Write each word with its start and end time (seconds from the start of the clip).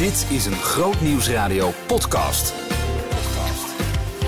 Dit 0.00 0.26
is 0.30 0.46
een 0.46 0.52
Groot 0.52 1.00
Nieuwsradio 1.00 1.70
podcast. 1.86 2.54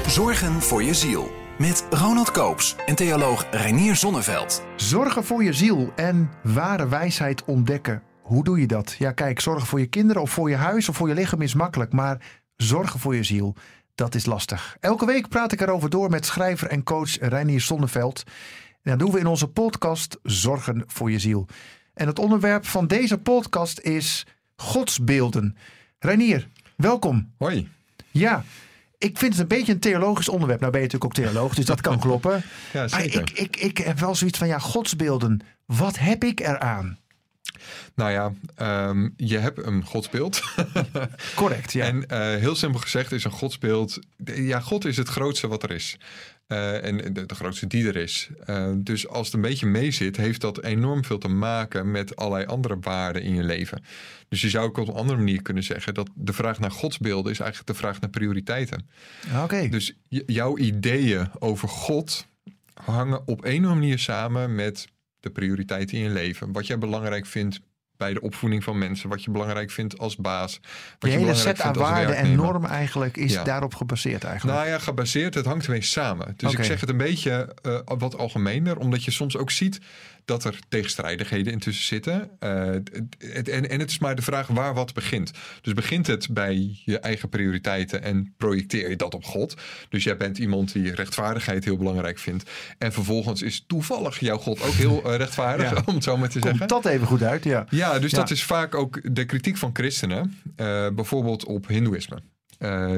Zorgen 0.07 0.53
voor 0.53 0.83
je 0.83 0.95
ziel. 0.95 1.31
Met 1.59 1.87
Ronald 1.91 2.31
Koops 2.31 2.77
en 2.87 2.95
theoloog 2.95 3.47
Reinier 3.51 3.97
Zonneveld. 3.97 4.63
Zorgen 4.77 5.25
voor 5.25 5.45
je 5.45 5.53
ziel 5.53 5.93
en 5.97 6.31
ware 6.43 6.89
wijsheid 6.89 7.45
ontdekken. 7.45 8.03
Hoe 8.23 8.45
doe 8.45 8.61
je 8.61 8.67
dat? 8.67 8.93
Ja, 8.99 9.13
kijk, 9.13 9.41
zorgen 9.41 9.67
voor 9.67 9.81
je 9.81 9.87
kinderen 9.87 10.23
of 10.23 10.31
voor 10.31 10.51
je 10.51 10.57
huis 10.57 10.89
of 10.89 10.97
voor 10.97 11.09
je 11.09 11.15
lichaam 11.15 11.43
is 11.43 11.55
makkelijk. 11.55 11.93
Maar 11.93 12.43
zorgen 12.57 13.01
voor 13.01 13.15
je 13.15 13.23
ziel, 13.23 13.55
dat 13.95 14.15
is 14.15 14.27
lastig. 14.27 14.77
Elke 14.81 15.07
week 15.07 15.29
praat 15.29 15.53
ik 15.53 15.61
erover 15.61 15.91
door 15.91 16.11
met 16.11 16.27
schrijver 16.27 16.69
en 16.69 16.83
coach 16.83 17.19
Reinier 17.19 17.61
Zonneveld. 17.61 18.23
En 18.83 18.91
dat 18.91 18.99
doen 18.99 19.11
we 19.11 19.19
in 19.19 19.27
onze 19.27 19.49
podcast 19.49 20.19
Zorgen 20.23 20.85
voor 20.87 21.11
je 21.11 21.19
ziel. 21.19 21.47
En 21.95 22.07
het 22.07 22.19
onderwerp 22.19 22.67
van 22.67 22.87
deze 22.87 23.19
podcast 23.19 23.81
is 23.81 24.27
godsbeelden. 24.63 25.57
Reinier, 25.99 26.49
welkom. 26.77 27.33
Hoi. 27.39 27.69
Ja, 28.11 28.45
ik 28.99 29.19
vind 29.19 29.33
het 29.33 29.43
een 29.43 29.49
beetje 29.49 29.73
een 29.73 29.79
theologisch 29.79 30.29
onderwerp. 30.29 30.61
Nou 30.61 30.73
ben 30.73 30.81
je 30.81 30.87
natuurlijk 30.87 31.19
ook 31.19 31.25
theoloog, 31.25 31.55
dus 31.55 31.65
dat 31.65 31.81
kan 31.81 31.99
kloppen. 32.07 32.45
Ja, 32.73 32.81
Maar 32.81 33.01
zeker. 33.01 33.21
ik, 33.21 33.31
ik, 33.31 33.57
ik 33.57 33.79
heb 33.79 33.99
wel 33.99 34.15
zoiets 34.15 34.39
van, 34.39 34.49
ja, 34.49 34.59
godsbeelden. 34.59 35.41
Wat 35.67 35.99
heb 35.99 36.25
ik 36.25 36.41
eraan? 36.41 36.99
Nou 37.95 38.11
ja, 38.11 38.33
ehm, 38.55 39.09
je 39.17 39.39
hebt 39.39 39.67
een 39.67 39.85
godsbeeld. 39.85 40.43
Correct, 41.35 41.73
ja. 41.73 41.85
En 41.85 42.07
eh, 42.07 42.19
heel 42.19 42.55
simpel 42.55 42.81
gezegd 42.81 43.13
is 43.13 43.25
een 43.25 43.31
godsbeeld... 43.31 43.99
Ja, 44.25 44.61
God 44.61 44.85
is 44.85 44.97
het 44.97 45.09
grootste 45.09 45.49
wat 45.49 45.63
er 45.63 45.71
is. 45.71 45.99
Eh, 46.47 46.85
en 46.85 47.15
de, 47.15 47.27
de 47.27 47.35
grootste 47.35 47.67
die 47.67 47.89
er 47.89 47.97
is. 47.97 48.31
Eh, 48.45 48.73
dus 48.77 49.09
als 49.09 49.27
het 49.27 49.35
een 49.35 49.41
beetje 49.41 49.67
mee 49.67 49.91
zit, 49.91 50.17
heeft 50.17 50.41
dat 50.41 50.63
enorm 50.63 51.05
veel 51.05 51.19
te 51.19 51.29
maken 51.29 51.91
met 51.91 52.17
allerlei 52.17 52.47
andere 52.47 52.77
waarden 52.81 53.23
in 53.23 53.35
je 53.35 53.43
leven. 53.43 53.83
Dus 54.29 54.41
je 54.41 54.49
zou 54.49 54.67
ook 54.67 54.77
op 54.77 54.89
een 54.89 54.95
andere 54.95 55.19
manier 55.19 55.43
kunnen 55.43 55.63
zeggen 55.63 55.95
dat 55.95 56.11
de 56.15 56.33
vraag 56.33 56.59
naar 56.59 56.71
godsbeelden 56.71 57.33
is 57.33 57.41
eigenlijk 57.41 57.71
de 57.71 57.79
vraag 57.79 58.01
naar 58.01 58.11
prioriteiten. 58.11 58.89
Oké. 59.43 59.69
Dus 59.69 59.97
jouw 60.09 60.59
ideeën 60.59 61.29
over 61.39 61.69
God 61.69 62.27
hangen 62.75 63.27
op 63.27 63.45
een 63.45 63.51
of 63.51 63.57
andere 63.57 63.75
manier 63.75 63.99
samen 63.99 64.55
met 64.55 64.87
de 65.21 65.31
prioriteiten 65.31 65.97
in 65.97 66.03
je 66.03 66.11
leven. 66.11 66.53
Wat 66.53 66.67
jij 66.67 66.79
belangrijk 66.79 67.27
vindt 67.27 67.61
bij 67.97 68.13
de 68.13 68.21
opvoeding 68.21 68.65
van 68.65 68.79
mensen. 68.79 69.09
Wat 69.09 69.25
je 69.25 69.31
belangrijk 69.31 69.71
vindt 69.71 69.99
als 69.99 70.17
baas. 70.17 70.61
Wat 70.63 70.71
Je 71.01 71.09
hele 71.09 71.21
belangrijk 71.21 71.57
set 71.57 71.67
aan 71.67 71.73
waarden 71.75 72.17
en 72.17 72.35
normen 72.35 72.71
eigenlijk 72.71 73.17
is 73.17 73.33
Ja. 73.33 73.45
daarop 73.45 73.75
gebaseerd 73.75 74.25
eigenlijk. 74.25 74.59
Nou 74.59 74.71
ja, 74.71 74.79
gebaseerd, 74.79 75.35
het 75.35 75.47
hangt 75.47 75.65
ermee 75.65 75.83
samen. 75.83 76.35
Dus 76.37 76.53
ik 76.53 76.65
zeg 76.65 76.81
het 76.81 76.89
een 76.89 76.97
beetje 76.97 77.57
eh, 77.63 77.79
wat 77.85 78.17
algemener, 78.19 78.79
omdat 78.79 79.05
je 79.05 79.11
soms 79.11 79.37
ook 79.37 79.51
ziet 79.51 79.81
dat 80.25 80.45
er 80.45 80.59
tegenstrijdigheden 80.69 81.53
intussen 81.53 81.85
zitten. 81.85 82.31
Eh, 82.39 82.71
het- 83.19 83.49
en, 83.49 83.71
en 83.71 83.81
het 83.81 83.91
is 83.91 83.99
maar 83.99 84.15
de 84.17 84.23
vraag 84.23 84.47
waar 84.47 84.75
wat 84.75 84.95
begint. 84.95 85.31
Dus 85.61 85.73
begint 85.73 86.07
het 86.07 86.29
bij 86.31 86.77
je 86.85 86.99
eigen 86.99 87.29
prioriteiten 87.29 88.03
en 88.03 88.35
projecteer 88.37 88.89
je 88.91 88.97
dat 88.97 89.15
op 89.15 89.25
God. 89.25 89.55
Dus 89.89 90.05
jij 90.05 90.17
bent 90.17 90.39
iemand 90.39 90.73
die 90.73 90.95
rechtvaardigheid 90.95 91.65
heel 91.65 91.77
belangrijk 91.77 92.19
vindt. 92.19 92.51
En 92.79 92.93
vervolgens 92.93 93.43
is 93.43 93.65
toevallig 93.67 94.19
jouw 94.21 94.39
God 94.39 94.63
ook 94.63 94.73
heel 94.73 95.03
eh, 95.11 95.17
rechtvaardig, 95.17 95.71
Ja. 95.75 95.83
om 95.87 95.95
het 95.95 96.05
zo 96.05 96.17
maar 96.17 96.29
te 96.29 96.39
zeggen. 96.43 96.59
Komt 96.69 96.83
dat 96.83 96.93
even 96.93 97.07
goed 97.07 97.23
uit, 97.23 97.45
ja. 97.45 97.67
Ja, 97.71 97.99
dus 97.99 98.11
Ja. 98.11 98.19
dat 98.19 98.31
is 98.31 98.45
vaak 98.45 98.75
ook 98.75 99.15
de 99.15 99.25
kritiek 99.25 99.57
van 99.57 99.71
christenen, 99.73 100.39
eh, 100.57 100.89
bijvoorbeeld 100.89 101.45
op 101.45 101.67
Hindoeïsme. 101.67 102.19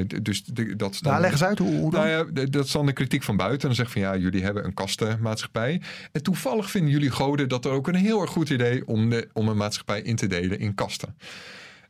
D- 0.07 0.25
dus 0.25 0.45
de- 0.45 0.77
dat 0.77 0.98
dan- 1.01 1.11
Nou, 1.12 1.20
leg 1.23 1.31
eens 1.33 1.45
uit 1.45 1.59
hoe, 1.59 1.75
hoe 1.77 1.91
dan. 1.91 2.07
nou 2.07 2.31
ja, 2.33 2.45
dat 2.45 2.65
is 2.65 2.70
dan 2.73 2.87
de 2.87 2.93
kritiek 2.93 3.23
van 3.23 3.37
buiten. 3.37 3.61
En 3.61 3.67
dan 3.67 3.84
zeg 3.87 3.87
je 3.95 4.01
van 4.01 4.11
ja, 4.11 4.17
jullie 4.23 4.43
hebben 4.43 4.65
een 4.65 4.75
kastenmaatschappij. 4.75 5.81
En 6.12 6.23
toevallig 6.23 6.70
vinden 6.70 6.91
jullie 6.91 7.11
goden 7.11 7.48
dat 7.48 7.65
er 7.65 7.70
ook 7.70 7.89
een 7.89 7.95
heel 7.95 8.20
erg 8.20 8.31
goed 8.31 8.51
idee 8.51 8.87
om, 8.87 9.11
de, 9.11 9.29
om 9.33 9.48
een 9.48 9.57
maatschappij 9.57 10.01
in 10.03 10.17
te 10.17 10.27
delen 10.27 10.59
in 10.59 10.75
kasten. 10.75 11.17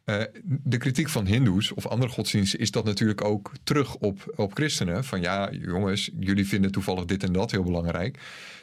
Eh, 0.04 0.22
de 0.44 0.76
kritiek 0.76 1.08
van 1.08 1.26
Hindoes 1.26 1.72
of 1.72 1.86
andere 1.86 2.12
godsdiensten 2.12 2.58
is 2.58 2.70
dat 2.70 2.84
natuurlijk 2.84 3.24
ook 3.24 3.52
terug 3.62 3.94
op, 3.94 4.32
op 4.36 4.54
christenen. 4.54 5.04
Van 5.04 5.20
ja, 5.20 5.50
jongens, 5.50 6.10
jullie 6.18 6.46
vinden 6.46 6.72
toevallig 6.72 7.04
dit 7.04 7.22
en 7.22 7.32
dat 7.32 7.50
heel 7.50 7.62
belangrijk. 7.62 8.18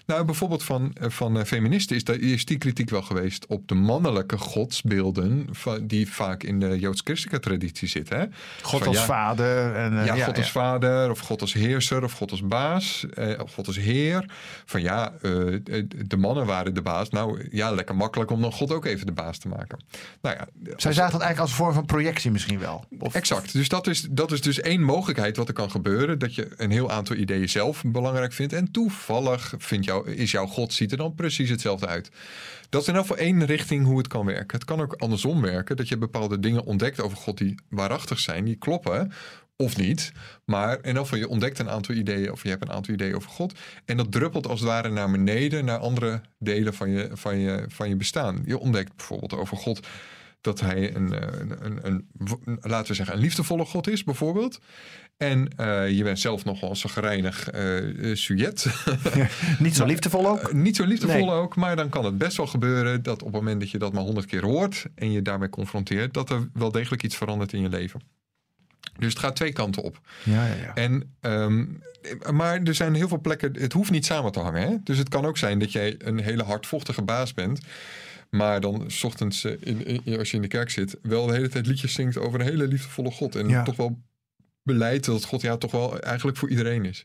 Nou, 0.06 0.26
bijvoorbeeld 0.26 0.64
van, 0.64 0.94
eh, 0.94 1.10
van 1.10 1.40
eh, 1.40 1.46
feministen 1.46 1.96
is, 1.96 2.04
dat, 2.04 2.16
is 2.16 2.46
die 2.46 2.58
kritiek 2.58 2.90
wel 2.90 3.02
geweest 3.02 3.46
op 3.46 3.68
de 3.68 3.76
mannelijke 3.76 4.38
godsbeelden. 4.38 5.48
Van, 5.52 5.88
die 5.88 6.12
vaak 6.12 6.44
in 6.44 6.60
de 6.60 6.80
joods-christelijke 6.80 7.40
traditie 7.40 7.88
zitten. 7.88 8.20
Hè? 8.20 8.26
God 8.62 8.80
Van, 8.80 8.88
als 8.88 8.98
ja, 8.98 9.06
vader. 9.06 9.76
En, 9.76 9.94
ja, 9.94 10.16
ja, 10.16 10.26
God 10.26 10.38
als 10.38 10.52
vader, 10.52 11.10
of 11.10 11.20
God 11.20 11.42
als 11.42 11.54
heerser, 11.54 12.04
of 12.04 12.12
God 12.12 12.32
als 12.32 12.42
baas, 12.48 13.06
eh, 13.14 13.40
of 13.40 13.54
God 13.54 13.68
als 13.68 13.78
heer. 13.78 14.26
Van 14.66 14.82
ja, 14.82 15.14
de 16.06 16.18
mannen 16.18 16.46
waren 16.46 16.74
de 16.74 16.82
baas. 16.82 17.10
Nou 17.10 17.48
ja, 17.52 17.72
lekker 17.72 17.96
makkelijk 17.96 18.32
om 18.32 18.42
dan 18.42 18.52
God 18.52 18.72
ook 18.72 18.86
even 18.86 19.06
de 19.06 19.12
baas 19.12 19.38
te 19.38 19.48
maken. 19.48 19.80
Nou 20.22 20.36
ja, 20.36 20.48
Zij 20.78 20.94
zagen 20.94 21.20
dat 21.20 21.22
als 21.40 21.54
vorm 21.54 21.74
van 21.74 21.86
projectie 21.86 22.32
misschien 22.32 22.60
wel. 22.60 22.86
Of, 23.00 23.16
Exact. 23.16 23.54
Dus 23.54 23.70
dat 23.70 23.88
is, 23.88 24.08
dat 24.10 24.32
is 24.32 24.42
dus 24.42 24.60
één 24.60 24.82
mogelijkheid 24.82 25.38
wat 25.38 25.48
er 25.48 25.54
kan 25.54 25.72
gebeuren. 25.72 26.20
Dat 26.20 26.36
je 26.36 26.48
een 26.56 26.72
heel 26.72 26.92
aantal 26.92 27.16
ideeën 27.16 27.50
zelf 27.50 27.84
belangrijk 27.86 28.34
vindt. 28.34 28.54
En 28.54 28.72
toevallig 28.72 29.54
vindt 29.58 29.86
jou, 29.86 30.12
is 30.12 30.32
jouw 30.32 30.46
God 30.46 30.74
ziet 30.74 30.92
er 30.92 30.98
dan 30.98 31.16
precies 31.16 31.50
hetzelfde 31.50 31.88
uit. 31.88 32.10
Dat 32.70 32.82
is 32.82 32.88
in 32.88 32.96
elk 32.96 33.06
geval 33.06 33.24
één 33.24 33.46
richting 33.46 33.86
hoe 33.86 33.98
het 33.98 34.08
kan 34.08 34.26
werken. 34.26 34.58
Het 34.58 34.66
kan 34.66 34.82
ook 34.82 34.94
andersom 34.94 35.42
werken. 35.42 35.78
Dat 35.78 35.88
je 35.88 35.98
bepaalde 35.98 36.40
dingen 36.40 36.64
ontdekt 36.64 37.02
over 37.02 37.18
God 37.18 37.38
die 37.38 37.56
waarachtig 37.70 38.20
zijn. 38.20 38.46
Die 38.46 38.56
kloppen. 38.56 39.12
Of 39.56 39.78
niet. 39.78 40.12
Maar 40.46 40.78
in 40.82 40.96
elk 40.96 41.04
geval 41.04 41.20
je 41.20 41.28
ontdekt 41.28 41.60
een 41.60 41.70
aantal 41.70 41.96
ideeën. 41.96 42.32
Of 42.32 42.44
je 42.44 42.50
hebt 42.50 42.62
een 42.62 42.72
aantal 42.72 42.94
ideeën 42.94 43.16
over 43.16 43.30
God. 43.30 43.60
En 43.86 43.98
dat 43.98 44.12
druppelt 44.12 44.48
als 44.48 44.60
het 44.60 44.70
ware 44.70 44.90
naar 44.90 45.12
beneden. 45.12 45.66
Naar 45.66 45.78
andere 45.78 46.22
delen 46.40 46.74
van 46.74 46.90
je, 46.90 47.10
van 47.14 47.40
je, 47.40 47.66
van 47.68 47.90
je 47.90 47.96
bestaan. 47.96 48.42
Je 48.46 48.60
ontdekt 48.60 48.96
bijvoorbeeld 48.96 49.34
over 49.34 49.58
God 49.58 49.88
dat 50.42 50.60
hij 50.60 50.96
een, 50.96 51.14
eh, 51.14 51.40
een, 51.60 51.80
een, 51.82 52.08
laten 52.62 52.88
we 52.88 52.94
zeggen, 52.94 53.16
een 53.16 53.22
liefdevolle 53.22 53.66
God 53.66 53.88
is, 53.88 54.04
bijvoorbeeld. 54.04 54.60
En 55.18 55.48
eh, 55.58 55.90
je 55.90 56.04
bent 56.04 56.20
zelf 56.20 56.46
nogal 56.46 56.70
een 56.70 56.76
zagrijnig 56.76 57.50
eh 57.50 58.16
sujet. 58.16 58.66
Niet 59.60 59.76
zo 59.76 59.86
liefdevol 59.86 60.28
ook. 60.28 60.54
Niet 60.54 60.76
zo 60.76 60.86
liefdevol 60.86 61.26
Nee. 61.26 61.30
ook, 61.30 61.56
maar 61.56 61.76
dan 61.76 61.90
kan 61.90 62.06
het 62.06 62.18
best 62.18 62.38
wel 62.38 62.48
gebeuren 62.48 63.04
dat 63.04 63.24
op 63.24 63.34
het 63.34 63.42
moment 63.42 63.60
dat 63.60 63.70
je 63.70 63.78
dat 63.78 63.94
maar 63.94 64.04
honderd 64.04 64.26
keer 64.26 64.44
hoort 64.46 64.86
en 64.96 65.12
je 65.12 65.22
daarmee 65.22 65.50
confronteert, 65.50 66.14
dat 66.14 66.30
er 66.30 66.50
wel 66.54 66.72
degelijk 66.72 67.04
iets 67.04 67.16
verandert 67.16 67.54
in 67.54 67.62
je 67.62 67.70
leven. 67.70 68.02
Dus 68.98 69.10
het 69.10 69.20
gaat 69.20 69.36
twee 69.36 69.54
kanten 69.54 69.84
op. 69.84 70.00
Ja, 70.24 70.46
ja, 70.46 70.54
ja. 70.54 70.76
En, 70.76 71.16
ehm, 71.20 71.66
maar 72.36 72.62
er 72.62 72.76
zijn 72.76 72.94
heel 72.94 73.08
veel 73.08 73.22
plekken, 73.22 73.54
het 73.60 73.74
hoeft 73.74 73.92
niet 73.92 74.06
samen 74.06 74.32
te 74.32 74.40
hangen. 74.40 74.62
Hè? 74.62 74.76
Dus 74.84 74.98
het 74.98 75.10
kan 75.10 75.26
ook 75.26 75.38
zijn 75.38 75.60
dat 75.60 75.72
jij 75.72 75.96
een 75.98 76.20
hele 76.20 76.44
hardvochtige 76.44 77.02
baas 77.02 77.34
bent. 77.34 77.60
Maar 78.32 78.62
dan 78.62 78.84
's 78.88 79.04
ochtends, 79.04 79.44
eh, 79.44 79.54
in, 79.60 80.04
in- 80.06 80.18
als 80.18 80.30
je 80.30 80.36
in 80.36 80.42
de 80.42 80.48
kerk 80.48 80.70
zit, 80.70 80.98
wel 81.02 81.26
de 81.26 81.34
hele 81.34 81.50
tijd 81.50 81.68
liedjes 81.68 81.94
zingt 81.94 82.18
over 82.18 82.40
een 82.40 82.46
hele 82.46 82.68
liefdevolle 82.68 83.12
God. 83.12 83.36
En 83.36 83.48
Ja. 83.48 83.64
toch 83.64 83.76
wel 83.76 84.00
beleid 84.64 85.06
dat 85.06 85.24
God 85.26 85.42
ja 85.42 85.58
toch 85.58 85.72
wel 85.72 86.00
eigenlijk 86.00 86.38
voor 86.38 86.50
iedereen 86.50 86.86
is. 86.86 87.04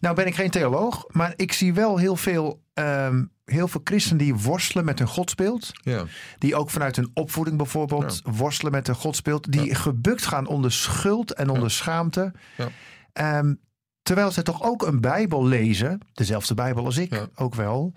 Nou 0.00 0.14
ben 0.14 0.26
ik 0.26 0.34
geen 0.34 0.50
theoloog, 0.50 1.04
maar 1.08 1.32
ik 1.36 1.52
zie 1.52 1.74
wel 1.74 1.96
heel 1.98 2.16
veel, 2.16 2.62
ehm, 2.74 3.24
heel 3.44 3.68
veel 3.68 3.80
christenen 3.84 4.18
die 4.18 4.34
worstelen 4.34 4.84
met 4.84 4.98
hun 4.98 5.08
godsbeeld. 5.08 5.70
Ja, 5.82 6.04
Die 6.38 6.54
ook 6.56 6.70
vanuit 6.70 6.96
hun 6.96 7.10
opvoeding 7.14 7.56
bijvoorbeeld 7.56 8.22
worstelen 8.24 8.72
met 8.72 8.86
hun 8.86 8.96
godsbeeld. 8.96 9.52
Die 9.52 9.64
Ja. 9.64 9.74
gebukt 9.74 10.26
gaan 10.26 10.46
onder 10.46 10.72
schuld 10.72 11.32
en 11.34 11.48
onder 11.48 11.70
schaamte. 11.70 12.32
Ja. 12.56 12.68
Ehm, 13.12 13.54
terwijl 14.02 14.30
ze 14.30 14.42
toch 14.42 14.62
ook 14.62 14.86
een 14.86 15.00
Bijbel 15.00 15.46
lezen, 15.46 16.00
dezelfde 16.12 16.54
Bijbel 16.54 16.84
als 16.84 16.96
ik 16.96 17.26
ook 17.34 17.54
wel. 17.54 17.92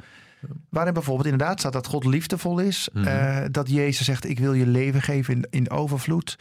Waarin 0.69 0.93
bijvoorbeeld 0.93 1.27
inderdaad 1.27 1.59
staat 1.59 1.73
dat 1.73 1.87
God 1.87 2.05
liefdevol 2.05 2.59
is. 2.59 2.89
Mhm. 2.93 3.07
eh, 3.07 3.45
dat 3.51 3.69
Jezus 3.69 4.05
zegt, 4.05 4.29
ik 4.29 4.39
wil 4.39 4.53
je 4.53 4.67
leven 4.67 5.01
geven 5.01 5.33
in, 5.33 5.47
in 5.49 5.69
overvloed. 5.69 6.37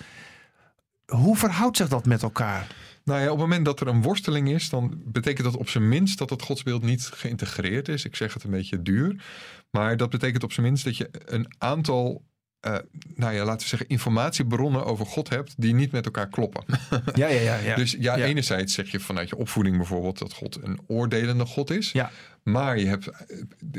Hoe 1.06 1.37
verhoudt 1.37 1.77
zich 1.77 1.88
dat 1.88 2.06
met 2.06 2.22
elkaar? 2.22 2.66
Nou 3.04 3.19
ja, 3.21 3.25
op 3.25 3.31
het 3.31 3.41
moment 3.41 3.65
dat 3.65 3.81
er 3.81 3.87
een 3.87 4.03
worsteling 4.03 4.49
is, 4.49 4.69
dan 4.69 5.00
betekent 5.04 5.44
dat 5.47 5.56
op 5.56 5.69
zijn 5.69 5.88
minst 5.88 6.19
dat 6.19 6.31
het 6.31 6.43
godsbeeld 6.43 6.83
niet 6.83 7.10
geïntegreerd 7.15 7.88
is. 7.88 8.04
Ik 8.04 8.16
zeg 8.16 8.34
het 8.34 8.44
een 8.44 8.50
beetje 8.50 8.83
duur. 8.83 9.22
Maar 9.71 9.97
dat 9.97 10.10
betekent 10.10 10.43
op 10.43 10.53
zijn 10.53 10.66
minst 10.66 10.84
dat 10.84 10.97
je 10.97 11.09
een 11.25 11.47
aantal, 11.59 12.22
eh, 12.60 12.77
nou 13.15 13.34
ja, 13.34 13.44
laten 13.44 13.60
we 13.60 13.66
zeggen, 13.68 13.89
informatiebronnen 13.89 14.84
over 14.84 15.07
God 15.07 15.28
hebt 15.28 15.54
die 15.57 15.74
niet 15.74 15.92
met 15.92 16.04
elkaar 16.04 16.28
kloppen. 16.28 16.65
Ja, 17.15 17.27
ja, 17.27 17.41
ja. 17.41 17.57
ja. 17.57 17.77
Dus 17.77 17.97
ja, 17.98 18.16
Ja. 18.16 18.24
enerzijds 18.24 18.74
zeg 18.74 18.91
je 18.91 19.01
vanuit 19.01 19.28
je 19.28 19.36
opvoeding 19.36 19.77
bijvoorbeeld 19.77 20.18
dat 20.18 20.33
God 20.33 20.59
een 20.63 20.78
oordelende 20.86 21.47
God 21.47 21.71
is. 21.71 21.92
Ja. 21.92 22.10
Maar 22.44 22.78
je 22.78 22.86
hebt, 22.86 23.06
eh, 23.06 23.36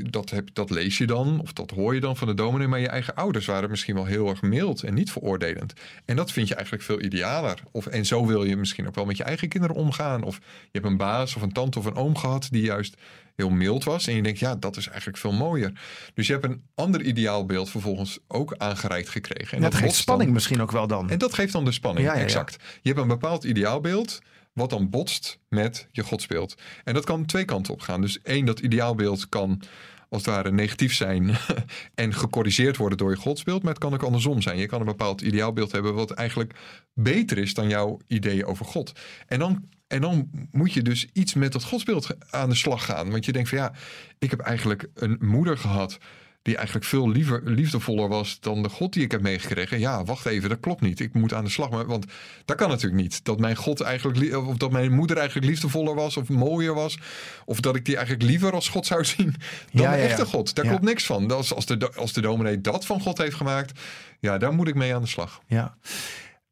dat, 0.09 0.29
heb, 0.29 0.50
dat 0.53 0.69
lees 0.69 0.97
je 0.97 1.06
dan, 1.07 1.39
of 1.41 1.53
dat 1.53 1.71
hoor 1.71 1.94
je 1.94 2.00
dan 2.00 2.17
van 2.17 2.27
de 2.27 2.33
dominee. 2.33 2.67
Maar 2.67 2.79
je 2.79 2.88
eigen 2.88 3.15
ouders 3.15 3.45
waren 3.45 3.69
misschien 3.69 3.95
wel 3.95 4.06
heel 4.06 4.29
erg 4.29 4.41
mild 4.41 4.83
en 4.83 4.94
niet 4.94 5.12
veroordelend. 5.12 5.73
En 6.06 6.15
dat 6.15 6.31
vind 6.31 6.47
je 6.47 6.53
eigenlijk 6.56 6.83
veel 6.85 7.01
idealer. 7.01 7.59
Of, 7.71 7.85
en 7.85 8.06
zo 8.06 8.25
wil 8.25 8.44
je 8.44 8.56
misschien 8.57 8.88
ook 8.88 8.95
wel 8.95 9.06
met 9.06 9.17
je 9.17 9.23
eigen 9.23 9.47
kinderen 9.47 9.75
omgaan. 9.75 10.23
Of 10.23 10.35
je 10.38 10.69
hebt 10.71 10.85
een 10.85 10.97
baas 10.97 11.35
of 11.35 11.41
een 11.41 11.51
tante 11.51 11.79
of 11.79 11.85
een 11.85 11.95
oom 11.95 12.17
gehad 12.17 12.47
die 12.51 12.63
juist 12.63 12.97
heel 13.35 13.50
mild 13.50 13.83
was. 13.83 14.07
En 14.07 14.15
je 14.15 14.21
denkt, 14.21 14.39
ja, 14.39 14.56
dat 14.56 14.77
is 14.77 14.88
eigenlijk 14.88 15.17
veel 15.17 15.33
mooier. 15.33 15.71
Dus 16.13 16.27
je 16.27 16.33
hebt 16.33 16.45
een 16.45 16.63
ander 16.75 17.01
ideaalbeeld 17.01 17.69
vervolgens 17.69 18.19
ook 18.27 18.56
aangereikt 18.57 19.09
gekregen. 19.09 19.57
En 19.57 19.63
dat 19.63 19.73
geeft 19.73 19.85
dan- 19.85 19.94
spanning 19.94 20.31
misschien 20.31 20.62
ook 20.62 20.71
wel 20.71 20.88
dan. 20.88 21.09
en 21.09 21.17
dat 21.17 21.33
geeft 21.33 21.53
dan 21.53 21.65
de 21.65 21.71
spanning, 21.71 22.07
ja. 22.07 22.15
exact. 22.15 22.63
Je 22.81 22.89
hebt 22.89 23.01
een 23.01 23.07
bepaald 23.07 23.44
ideaalbeeld 23.44 24.19
wat 24.56 24.69
dan 24.69 24.90
botst 24.90 25.40
met 25.50 25.88
je 25.92 26.04
godsbeeld. 26.04 26.56
En 26.84 26.94
dat 26.94 27.06
kan 27.06 27.25
twee 27.25 27.46
kanten 27.46 27.74
op 27.74 27.81
gaan. 27.81 28.02
Dus 28.02 28.22
één, 28.22 28.46
dat 28.46 28.60
ideaalbeeld 28.60 29.30
kan 29.30 29.62
als 30.10 30.25
het 30.25 30.36
ware 30.36 30.52
negatief 30.52 30.94
zijn 30.94 31.36
en 31.96 32.13
gecorrigeerd 32.13 32.78
worden 32.78 32.98
door 32.98 33.10
je 33.10 33.18
godsbeeld. 33.18 33.63
Maar 33.63 33.74
het 33.74 33.81
kan 33.81 33.94
ook 33.94 34.04
andersom 34.04 34.42
zijn. 34.42 34.57
Je 34.57 34.66
kan 34.66 34.80
een 34.80 34.86
bepaald 34.86 35.22
ideaalbeeld 35.22 35.72
hebben 35.72 35.94
wat 35.94 36.12
eigenlijk 36.12 36.54
beter 36.94 37.38
is 37.38 37.54
dan 37.54 37.69
jouw 37.69 38.00
ideeën 38.07 38.46
over 38.46 38.66
God. 38.66 38.92
En 39.28 39.40
dan, 39.40 39.69
en 39.88 40.02
dan 40.02 40.30
moet 40.52 40.74
je 40.74 40.81
dus 40.81 41.08
iets 41.13 41.34
met 41.34 41.51
dat 41.51 41.63
godsbeeld 41.63 42.08
aan 42.30 42.50
de 42.50 42.56
slag 42.56 42.86
gaan. 42.86 43.12
Want 43.12 43.25
je 43.25 43.31
denkt 43.31 43.50
van 43.50 43.58
ja, 43.58 43.74
ik 44.19 44.30
heb 44.30 44.40
eigenlijk 44.40 44.88
een 44.94 45.18
moeder 45.19 45.58
gehad 45.58 45.98
die 46.45 46.56
eigenlijk 46.56 46.86
veel 46.86 47.09
liever, 47.09 47.42
liefdevoller 47.44 48.07
was 48.07 48.38
dan 48.39 48.63
de 48.63 48.69
God 48.69 48.94
die 48.94 49.03
ik 49.03 49.12
heb 49.12 49.21
meegekregen. 49.21 49.80
Ja, 49.80 50.03
wacht 50.03 50.25
even, 50.25 50.50
dat 50.50 50.59
klopt 50.59 50.81
niet. 50.81 51.00
Ik 51.00 51.13
moet 51.13 51.33
aan 51.33 51.44
de 51.44 51.50
slag. 51.50 51.69
Maar, 51.69 51.86
want 51.86 52.06
dat 52.45 52.57
kan 52.57 52.69
natuurlijk 52.69 53.01
niet. 53.01 53.24
Dat 53.24 53.39
mijn 53.39 53.56
God 53.56 53.81
eigenlijk, 53.81 54.36
of 54.47 54.57
dat 54.57 54.71
mijn 54.71 54.92
moeder 54.94 55.18
eigenlijk 55.18 55.47
liefdevoller 55.47 55.95
was 55.95 56.18
of 56.18 56.30
mooier 56.30 56.74
was. 56.74 56.97
Of 57.45 57.59
dat 57.59 57.75
ik 57.75 57.86
die 57.86 57.95
eigenlijk 57.95 58.25
liever 58.25 58.53
als 58.53 58.69
God 58.69 58.86
zou 58.86 59.06
zien 59.06 59.36
dan 59.71 59.81
Ja, 59.83 59.92
de 59.92 59.97
ja, 59.97 60.03
ja. 60.03 60.09
echte 60.09 60.25
God. 60.25 60.56
Daar 60.56 60.65
klopt 60.65 60.83
niks 60.83 61.06
van. 61.06 61.31
Als, 61.31 61.53
als, 61.53 61.65
de, 61.65 61.94
als 61.95 62.13
de 62.13 62.21
dominee 62.21 62.62
dat 62.62 62.86
van 62.86 63.01
God 63.01 63.18
heeft 63.18 63.36
gemaakt, 63.36 63.80
ja, 64.19 64.38
daar 64.38 64.53
moet 64.53 64.68
ik 64.68 64.75
mee 64.75 64.95
aan 64.95 65.01
de 65.01 65.07
slag. 65.07 65.41
Ja. 65.48 65.77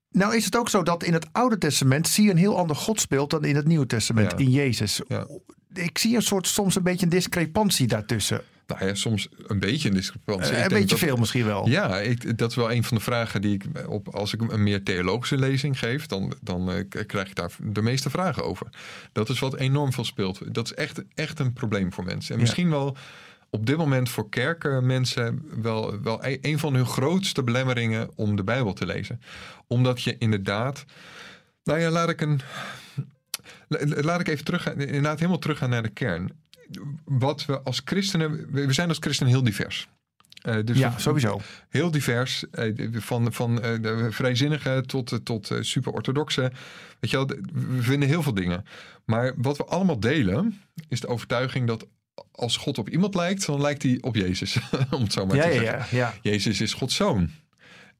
Nou 0.09 0.35
is 0.35 0.45
het 0.45 0.57
ook 0.57 0.69
zo 0.69 0.83
dat 0.83 1.03
in 1.03 1.13
het 1.13 1.27
Oude 1.31 1.57
Testament 1.57 2.07
zie 2.07 2.23
je 2.23 2.31
een 2.31 2.37
heel 2.37 2.57
ander 2.57 2.75
godsbeeld 2.75 3.29
dan 3.29 3.45
in 3.45 3.55
het 3.55 3.67
Nieuwe 3.67 3.85
Testament, 3.85 4.39
in 4.39 4.49
Jezus. 4.49 5.01
Ik 5.73 5.97
zie 5.97 6.15
een 6.15 6.21
soort 6.21 6.47
soms 6.47 6.75
een 6.75 6.83
beetje 6.83 7.05
een 7.05 7.11
discrepantie 7.11 7.87
daartussen. 7.87 8.41
Nou 8.67 8.85
ja, 8.85 8.93
soms 8.95 9.27
een 9.47 9.59
beetje 9.59 9.89
een 9.89 9.95
discrepantie. 9.95 10.53
Eh, 10.55 10.61
een 10.63 10.67
beetje 10.69 10.85
dat- 10.87 10.99
veel 10.99 11.15
misschien 11.15 11.45
wel. 11.45 11.67
Ja, 11.69 11.99
ik, 11.99 12.37
dat 12.37 12.49
is 12.49 12.55
wel 12.55 12.71
een 12.71 12.83
van 12.83 12.97
de 12.97 13.03
vragen 13.03 13.41
die 13.41 13.53
ik 13.53 13.87
op 13.87 14.07
als 14.15 14.33
ik 14.33 14.41
een 14.51 14.63
meer 14.63 14.83
theologische 14.83 15.37
lezing 15.37 15.79
geef, 15.79 16.05
dan, 16.05 16.33
dan 16.41 16.71
eh, 16.71 16.83
krijg 17.07 17.27
ik 17.29 17.35
daar 17.35 17.51
de 17.59 17.81
meeste 17.81 18.09
vragen 18.09 18.43
over. 18.45 18.67
Dat 19.11 19.29
is 19.29 19.39
wat 19.39 19.55
enorm 19.55 19.93
veel 19.93 20.05
speelt. 20.05 20.53
Dat 20.53 20.65
is 20.65 20.73
echt, 20.73 21.01
echt 21.15 21.39
een 21.39 21.53
probleem 21.53 21.93
voor 21.93 22.03
mensen. 22.03 22.29
En 22.31 22.35
Ja. 22.35 22.41
misschien 22.41 22.69
wel 22.69 22.97
op 23.49 23.65
dit 23.65 23.77
moment 23.77 24.09
voor 24.09 24.29
kerkenmensen 24.29 25.45
wel, 25.61 26.01
wel 26.01 26.25
e- 26.25 26.37
een 26.41 26.59
van 26.59 26.73
hun 26.73 26.85
grootste 26.85 27.43
belemmeringen 27.43 28.09
om 28.15 28.35
de 28.35 28.43
Bijbel 28.43 28.73
te 28.73 28.85
lezen. 28.85 29.21
Omdat 29.67 30.01
je 30.03 30.15
inderdaad. 30.17 30.85
Nou 31.63 31.79
ja, 31.79 31.89
laat 31.89 32.09
ik 32.09 32.21
een. 32.21 32.39
la- 33.67 34.01
Laat 34.01 34.19
ik 34.19 34.27
even 34.27 34.45
terug, 34.45 34.73
inderdaad 34.75 35.17
helemaal 35.19 35.39
teruggaan 35.39 35.69
naar 35.69 35.83
de 35.83 35.89
kern. 35.89 36.29
Wat 37.05 37.45
we 37.45 37.61
als 37.61 37.81
christenen, 37.85 38.51
we 38.51 38.73
zijn 38.73 38.89
als 38.89 38.97
christenen 38.99 39.31
heel 39.31 39.43
divers. 39.43 39.87
Eh, 40.41 40.55
dus 40.65 40.77
Ja, 40.77 40.97
sowieso. 40.97 41.41
Heel 41.69 41.91
divers. 41.91 42.49
eh, 42.51 42.73
Van, 42.91 43.33
van 43.33 43.61
eh, 43.61 43.81
de 43.81 44.07
vrijzinnigen 44.11 44.87
tot, 44.87 45.19
tot 45.23 45.51
super-orthodoxe. 45.59 46.41
Weet 46.99 47.11
je 47.11 47.17
wel, 47.17 47.25
we 47.53 47.81
vinden 47.81 48.09
heel 48.09 48.23
veel 48.23 48.33
dingen. 48.33 48.65
Maar 49.05 49.33
wat 49.37 49.57
we 49.57 49.65
allemaal 49.65 49.99
delen, 49.99 50.61
is 50.89 50.99
de 50.99 51.07
overtuiging 51.07 51.67
dat 51.67 51.87
als 52.31 52.57
God 52.57 52.77
op 52.77 52.89
iemand 52.89 53.15
lijkt, 53.15 53.45
dan 53.45 53.61
lijkt 53.61 53.83
hij 53.83 53.97
op 54.01 54.15
Jezus. 54.15 54.57
Om 54.91 55.01
het 55.01 55.13
zo 55.13 55.25
maar 55.25 55.35
Ja, 55.35 55.43
te 55.43 55.51
zeggen. 55.53 55.97
ja, 55.97 55.97
ja. 55.97 56.13
Jezus 56.21 56.61
is 56.61 56.73
Gods 56.73 56.95
zoon. 56.95 57.29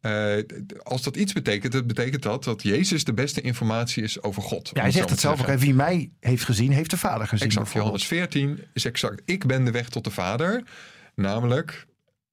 Eh, 0.04 0.36
als 0.84 1.02
dat 1.02 1.16
iets 1.16 1.34
betekent, 1.34 1.72
dan 1.72 1.88
betekent 1.88 2.24
dat 2.24 2.44
dat 2.44 2.64
Jezus 2.64 3.04
de 3.04 3.14
beste 3.14 3.42
informatie 3.42 4.04
is 4.04 4.22
over 4.22 4.42
God. 4.42 4.70
Ja, 4.74 4.82
hij 4.82 4.92
zegt 4.92 5.10
het 5.10 5.20
zelf 5.20 5.50
ook. 5.50 5.58
Wie 5.58 5.74
mij 5.74 6.10
heeft 6.20 6.44
gezien, 6.44 6.72
heeft 6.72 6.90
de 6.90 6.98
Vader 6.98 7.28
gezien. 7.28 7.48
Exact. 7.48 7.72
Johannes 7.72 8.06
14 8.06 8.64
is 8.74 8.86
exact. 8.86 9.22
Ik 9.26 9.46
ben 9.46 9.66
de 9.66 9.72
weg 9.72 9.90
tot 9.90 10.04
de 10.04 10.10
Vader. 10.10 10.64
Namelijk, 11.16 11.86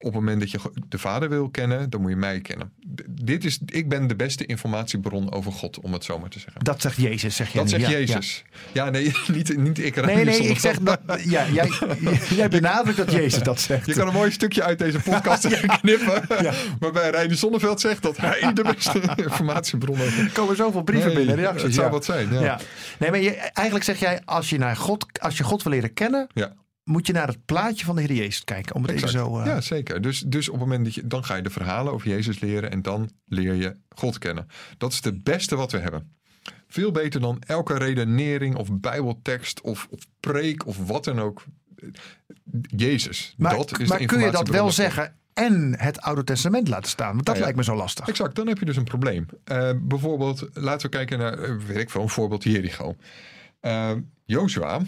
op 0.02 0.12
het 0.12 0.14
moment 0.14 0.40
dat 0.40 0.50
je 0.50 0.58
de 0.88 0.98
Vader 0.98 1.28
wil 1.28 1.48
kennen, 1.48 1.90
dan 1.90 2.00
moet 2.00 2.10
je 2.10 2.16
mij 2.16 2.40
kennen. 2.40 2.72
D- 2.94 3.02
dit 3.08 3.44
is, 3.44 3.58
ik 3.66 3.88
ben 3.88 4.06
de 4.06 4.16
beste 4.16 4.46
informatiebron 4.46 5.32
over 5.32 5.52
God, 5.52 5.80
om 5.80 5.92
het 5.92 6.04
zo 6.04 6.18
maar 6.18 6.28
te 6.28 6.38
zeggen. 6.38 6.64
Dat 6.64 6.80
zegt 6.80 6.96
Jezus, 6.96 7.36
zeg 7.36 7.52
je 7.52 7.58
Dat 7.58 7.68
zegt 7.70 7.82
Ja, 7.82 7.90
Jezus. 7.90 8.44
Ja, 8.72 8.90
nee, 8.90 9.12
niet, 9.32 9.56
niet 9.56 9.78
ik. 9.78 10.04
Nee, 10.04 10.24
nee, 10.24 10.38
ik 10.42 10.58
zeg 10.58 10.78
dat. 10.78 11.00
Ja, 11.24 11.48
jij, 11.48 11.70
jij 12.40 12.48
benadrukt 12.48 12.96
dat 12.96 13.12
Jezus 13.12 13.42
dat 13.42 13.60
zegt. 13.60 13.86
Je 13.86 13.92
kan 13.92 14.06
een 14.06 14.12
mooi 14.14 14.30
stukje 14.30 14.62
uit 14.62 14.78
deze 14.78 14.98
podcast 15.00 15.48
knippen. 15.80 16.22
Waarbij 16.78 17.10
Reiner 17.10 17.36
Zonneveld 17.36 17.80
zegt 17.80 18.02
dat 18.02 18.16
hij 18.16 18.52
de 18.52 18.62
beste 18.62 19.00
informatiebron 19.16 20.00
over 20.00 20.18
Er 20.24 20.30
komen 20.30 20.56
zoveel 20.56 20.82
brieven 20.82 21.06
Nee, 21.08 21.16
binnen, 21.16 21.34
reacties. 21.36 21.62
Het 21.62 21.74
zou 21.74 21.86
ja. 21.86 21.92
wat 21.92 22.04
zijn, 22.04 22.32
ja. 22.32 22.40
Ja. 22.40 22.58
Nee, 22.98 23.10
maar 23.10 23.20
je, 23.20 23.30
eigenlijk 23.30 23.84
zeg 23.84 23.98
jij, 24.00 24.20
als 24.24 24.50
je, 24.50 24.58
naar 24.58 24.76
God, 24.76 25.06
als 25.20 25.36
je 25.36 25.44
God 25.44 25.62
wil 25.62 25.72
leren 25.72 25.92
kennen, 25.92 26.26
Ja. 26.34 26.52
Moet 26.90 27.06
je 27.06 27.12
naar 27.12 27.26
het 27.28 27.44
plaatje 27.44 27.84
van 27.84 27.96
de 27.96 28.02
Heer 28.02 28.12
Jezus 28.16 28.44
kijken. 28.44 28.74
Om 28.74 28.82
het 28.82 28.90
Exact. 28.90 29.14
even 29.14 29.26
zo... 29.26 29.38
eh, 29.38 29.46
Ja, 29.46 29.60
zeker. 29.60 30.00
Dus, 30.02 30.18
dus 30.26 30.48
op 30.48 30.54
het 30.54 30.62
moment 30.62 30.84
dat 30.84 30.94
je, 30.94 31.06
dan 31.06 31.24
ga 31.24 31.34
je 31.34 31.42
de 31.42 31.50
verhalen 31.50 31.92
over 31.92 32.08
Jezus 32.08 32.40
leren 32.40 32.70
en 32.70 32.82
dan 32.82 33.10
leer 33.26 33.54
je 33.54 33.76
God 33.88 34.18
kennen. 34.18 34.46
Dat 34.78 34.92
is 34.92 35.04
het 35.04 35.24
beste 35.24 35.56
wat 35.56 35.72
we 35.72 35.78
hebben. 35.78 36.12
Veel 36.68 36.90
beter 36.90 37.20
dan 37.20 37.42
elke 37.46 37.78
redenering 37.78 38.56
of 38.56 38.68
bijbeltekst 38.72 39.60
of, 39.60 39.86
of 39.90 39.98
preek 40.20 40.66
of 40.66 40.86
wat 40.86 41.04
dan 41.04 41.20
ook. 41.20 41.44
Jezus. 42.76 43.34
Maar, 43.36 43.56
dat 43.56 43.78
is 43.78 43.88
maar 43.88 43.98
de 43.98 44.04
kun 44.04 44.20
je 44.20 44.30
dat 44.30 44.48
wel 44.48 44.70
zeggen 44.70 45.14
en 45.32 45.74
het 45.78 46.00
Oude 46.00 46.24
Testament 46.24 46.68
laten 46.68 46.90
staan? 46.90 47.12
Want 47.14 47.26
dat 47.26 47.34
ja. 47.36 47.40
lijkt 47.42 47.56
me 47.56 47.64
zo 47.64 47.74
lastig. 47.76 48.08
Exact, 48.08 48.34
dan 48.34 48.46
heb 48.46 48.58
je 48.58 48.64
dus 48.64 48.76
een 48.76 48.84
probleem. 48.84 49.26
Eh, 49.44 49.70
bijvoorbeeld, 49.80 50.48
laten 50.52 50.90
we 50.90 50.96
kijken 50.96 51.18
naar, 51.18 51.38
eh, 51.38 51.56
weet 51.66 51.76
ik 51.76 51.90
veel, 51.90 52.02
een 52.02 52.08
voorbeeld 52.08 52.44
Jericho. 52.44 52.96
Eh 53.60 53.92
Joshua, 54.24 54.80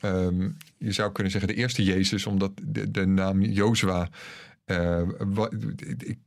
ehm, 0.00 0.48
je 0.84 0.92
zou 0.92 1.12
kunnen 1.12 1.32
zeggen 1.32 1.50
de 1.50 1.56
eerste 1.58 1.82
Jezus, 1.84 2.26
omdat 2.26 2.52
de, 2.62 2.90
de 2.90 3.06
naam 3.06 3.42
Joshua 3.42 4.08
eh, 4.64 5.02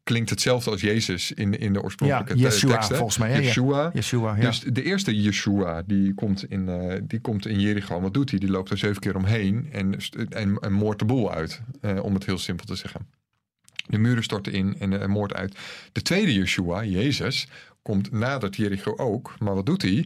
klinkt 0.04 0.30
hetzelfde 0.30 0.70
als 0.72 0.82
Jezus 0.82 1.32
in, 1.32 1.60
in 1.60 1.74
de 1.74 1.82
oorspronkelijke 1.82 2.38
Ja, 2.38 2.42
Yeshua, 2.44 2.72
tekst. 2.74 2.90
hè? 2.90 2.96
volgens 2.96 3.18
mij, 3.18 3.30
hè? 3.32 3.36
Ja. 3.38 3.42
Yeshua. 3.42 3.90
Yeshua, 3.94 4.36
ja. 4.36 4.42
Dus 4.42 4.60
de 4.60 4.84
eerste 4.84 5.22
Yeshua, 5.22 5.82
die 5.86 6.14
komt 6.14 6.50
in, 6.50 6.70
eh, 6.70 7.00
die 7.04 7.20
komt 7.20 7.46
in 7.48 7.60
Jericho. 7.60 8.02
Wat 8.02 8.14
doet 8.14 8.30
hij? 8.30 8.40
Die 8.40 8.50
loopt 8.50 8.70
er 8.70 8.78
zeven 8.78 9.02
keer 9.02 9.16
omheen 9.16 9.68
en, 9.72 9.96
en, 10.30 10.58
en 10.58 10.72
moordt 10.72 11.00
de 11.00 11.06
boel 11.06 11.32
uit. 11.32 11.62
eh, 11.82 12.04
om 12.04 12.14
het 12.14 12.26
heel 12.26 12.38
simpel 12.38 12.66
te 12.66 12.76
zeggen. 12.76 13.08
De 13.88 13.98
muren 13.98 14.24
storten 14.24 14.54
in 14.54 14.76
en 14.80 14.92
uh, 14.92 15.06
moord 15.06 15.34
uit. 15.34 15.58
De 15.92 16.02
tweede 16.02 16.34
Yeshua, 16.34 16.84
Jezus, 16.86 17.48
komt 17.82 18.12
nadat 18.12 18.56
Jericho 18.56 18.94
ook. 18.98 19.36
Maar 19.40 19.56
wat 19.56 19.66
doet 19.66 19.82
hij? 19.82 20.06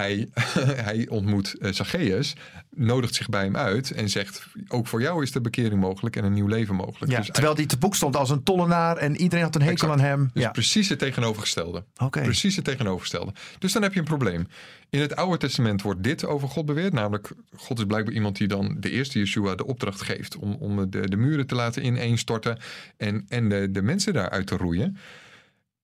Hij, 0.00 0.28
hij 0.88 1.06
ontmoet 1.08 1.56
uh, 1.58 1.72
Zacchaeus, 1.72 2.34
nodigt 2.70 3.14
zich 3.14 3.28
bij 3.28 3.44
hem 3.44 3.56
uit 3.56 3.90
en 3.90 4.08
zegt: 4.08 4.46
Ook 4.68 4.86
voor 4.86 5.00
jou 5.00 5.22
is 5.22 5.32
de 5.32 5.40
bekering 5.40 5.80
mogelijk 5.80 6.16
en 6.16 6.24
een 6.24 6.32
nieuw 6.32 6.46
leven 6.46 6.74
mogelijk. 6.74 7.12
Ja, 7.12 7.18
Dus 7.18 7.30
terwijl 7.30 7.54
hij 7.54 7.66
te 7.66 7.78
boek 7.78 7.94
stond 7.94 8.16
als 8.16 8.30
een 8.30 8.42
tollenaar 8.42 8.96
en 8.96 9.16
iedereen 9.16 9.44
had 9.44 9.54
een 9.54 9.60
hekel 9.60 9.88
Exact. 9.88 9.92
aan 9.92 10.06
hem. 10.06 10.30
Dus 10.32 10.42
ja. 10.42 10.50
precies 10.50 10.88
het 10.88 10.98
tegenovergestelde. 10.98 11.84
Precies 12.10 12.56
het 12.56 12.64
tegenovergestelde. 12.64 13.32
Dus 13.58 13.72
dan 13.72 13.82
heb 13.82 13.92
je 13.92 13.98
een 13.98 14.04
probleem. 14.04 14.46
In 14.90 15.00
het 15.00 15.16
Oude 15.16 15.38
Testament 15.38 15.82
wordt 15.82 16.02
dit 16.02 16.24
over 16.24 16.48
God 16.48 16.66
beweerd. 16.66 16.92
Namelijk, 16.92 17.32
God 17.56 17.78
is 17.78 17.84
blijkbaar 17.84 18.14
iemand 18.14 18.36
die 18.36 18.48
dan 18.48 18.76
de 18.78 18.90
eerste 18.90 19.18
Yeshua 19.18 19.54
de 19.54 19.66
opdracht 19.66 20.02
geeft. 20.02 20.36
Om, 20.36 20.54
om 20.54 20.90
de, 20.90 21.08
de 21.08 21.16
muren 21.16 21.46
te 21.46 21.54
laten 21.54 21.86
ineenstorten. 21.86 22.58
En, 22.96 23.26
en 23.28 23.48
de, 23.48 23.70
de 23.70 23.82
mensen 23.82 24.12
daaruit 24.12 24.46
te 24.46 24.56
roeien. 24.56 24.96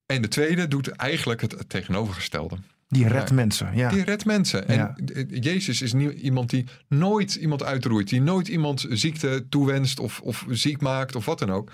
En 0.06 0.22
de 0.22 0.28
tweede 0.28 0.68
doet 0.68 0.88
eigenlijk 0.88 1.40
het 1.40 1.64
tegenovergestelde. 1.68 2.56
Die 2.88 3.08
redt 3.08 3.32
mensen. 3.32 3.76
Ja. 3.76 3.88
Die 3.88 4.02
redt 4.02 4.24
mensen. 4.24 4.68
En 4.68 4.76
Ja. 4.76 4.96
Jezus 5.28 5.82
is 5.82 5.92
nie- 5.92 6.12
iemand 6.12 6.50
die 6.50 6.64
nooit 6.88 7.34
iemand 7.34 7.62
uitroeit. 7.62 8.08
Die 8.08 8.20
nooit 8.20 8.48
iemand 8.48 8.86
ziekte 8.90 9.46
toewenst 9.48 9.98
of, 10.00 10.20
of 10.20 10.44
ziek 10.50 10.80
maakt 10.80 11.16
of 11.16 11.24
wat 11.24 11.38
dan 11.38 11.50
ook. 11.50 11.72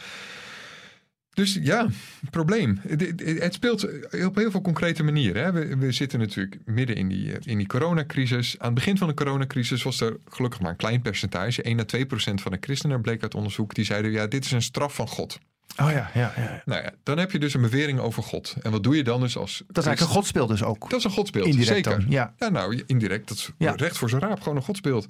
Dus 1.34 1.58
ja, 1.62 1.86
probleem. 2.30 2.80
Het- 2.88 3.54
speelt 3.54 3.84
op 4.26 4.34
heel 4.36 4.50
veel 4.50 4.60
concrete 4.60 5.02
manieren. 5.02 5.42
Hè. 5.44 5.52
We, 5.52 5.76
we 5.76 5.92
zitten 5.92 6.18
natuurlijk 6.18 6.58
midden 6.64 6.96
in 6.96 7.08
die, 7.08 7.32
eh, 7.32 7.38
in 7.52 7.58
die 7.58 7.66
coronacrisis. 7.66 8.54
Aan 8.58 8.66
het 8.66 8.74
begin 8.74 8.98
van 8.98 9.08
de 9.08 9.14
coronacrisis 9.14 9.82
was 9.82 10.00
er 10.00 10.16
gelukkig 10.28 10.60
maar 10.60 10.70
een 10.70 10.76
klein 10.76 11.02
percentage. 11.02 11.62
1 11.62 11.80
à 11.80 11.84
2 11.84 12.06
procent 12.06 12.40
van 12.40 12.52
de 12.52 12.58
christenen 12.60 13.00
bleek 13.00 13.22
uit 13.22 13.34
onderzoek. 13.34 13.74
Die 13.74 13.84
zeiden, 13.84 14.10
ja, 14.10 14.26
dit 14.26 14.44
is 14.44 14.52
een 14.52 14.62
straf 14.62 14.94
van 14.94 15.08
God. 15.08 15.38
Oh 15.80 15.90
ja, 15.90 16.10
ja, 16.14 16.32
ja. 16.36 16.62
Nou 16.64 16.82
ja, 16.82 16.92
dan 17.02 17.18
heb 17.18 17.30
je 17.32 17.38
dus 17.38 17.54
een 17.54 17.60
bewering 17.60 17.98
over 18.00 18.22
God. 18.22 18.54
En 18.62 18.70
wat 18.70 18.82
doe 18.82 18.96
je 18.96 19.04
dan 19.04 19.20
dus 19.20 19.36
als 19.36 19.58
Dat 19.66 19.78
is 19.78 19.86
eigenlijk 19.86 20.00
een 20.00 20.20
godsbeeld 20.22 20.48
dus 20.48 20.62
ook. 20.62 20.90
dat 20.90 20.98
is 20.98 21.04
een 21.04 21.10
godsbeeld, 21.10 21.46
Indirect 21.46 21.84
zeker. 21.86 22.00
dan, 22.00 22.10
ja. 22.10 22.34
nou, 22.50 22.82
indirect, 22.86 23.28
dat 23.28 23.36
is 23.36 23.50
Ja. 23.58 23.72
recht 23.76 23.98
voor 23.98 24.08
zijn 24.08 24.20
raap, 24.20 24.40
gewoon 24.40 24.56
een 24.56 24.62
godsbeeld. 24.64 25.06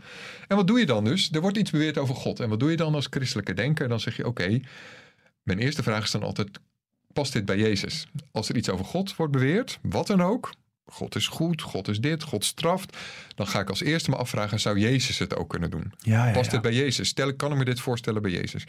En 0.49 0.56
wat 0.56 0.66
doe 0.66 0.78
je 0.78 0.87
dan 0.87 1.04
dus? 1.04 1.30
Er 1.32 1.40
wordt 1.40 1.56
iets 1.56 1.71
beweerd 1.71 1.99
over 1.99 2.14
God. 2.14 2.40
En 2.40 2.49
wat 2.49 2.61
doe 2.61 2.71
je 2.71 2.76
dan 2.76 2.94
als 2.94 3.06
christelijke 3.11 3.54
denker? 3.54 3.88
Dan 3.88 4.00
zeg 4.00 4.16
je, 4.16 4.26
oké, 4.26 4.61
mijn 5.42 5.59
eerste 5.59 5.82
vraag 5.82 6.04
is 6.04 6.11
dan 6.11 6.23
altijd, 6.23 6.49
past 7.12 7.32
dit 7.32 7.44
bij 7.44 7.59
Jezus? 7.59 8.06
Als 8.32 8.49
er 8.49 8.56
iets 8.56 8.71
over 8.71 8.85
God 8.85 9.16
wordt 9.16 9.32
beweerd, 9.32 9.78
wat 9.82 10.06
dan 10.06 10.23
ook, 10.23 10.52
God 10.87 11.15
is 11.15 11.27
goed, 11.27 11.62
God 11.62 11.89
is 11.89 12.01
dit, 12.01 12.23
God 12.23 12.45
straft, 12.45 12.97
dan 13.35 13.47
ga 13.47 13.61
ik 13.61 13.69
als 13.69 13.83
eerste 13.83 14.11
me 14.11 14.17
afvragen, 14.17 14.61
zou 14.61 14.79
Jezus 14.79 15.19
het 15.19 15.37
ook 15.37 15.49
kunnen 15.51 15.71
doen? 15.71 15.93
Ja, 15.99 16.27
ja, 16.27 16.33
Past 16.33 16.45
ja. 16.47 16.53
dit 16.53 16.62
bij 16.62 16.73
Jezus? 16.73 17.09
Stel, 17.09 17.29
ik 17.29 17.37
kan 17.37 17.53
ik 17.53 17.59
me 17.59 17.65
dit 17.65 17.81
voorstellen 17.81 18.23
bij 18.23 18.31
Jezus? 18.31 18.65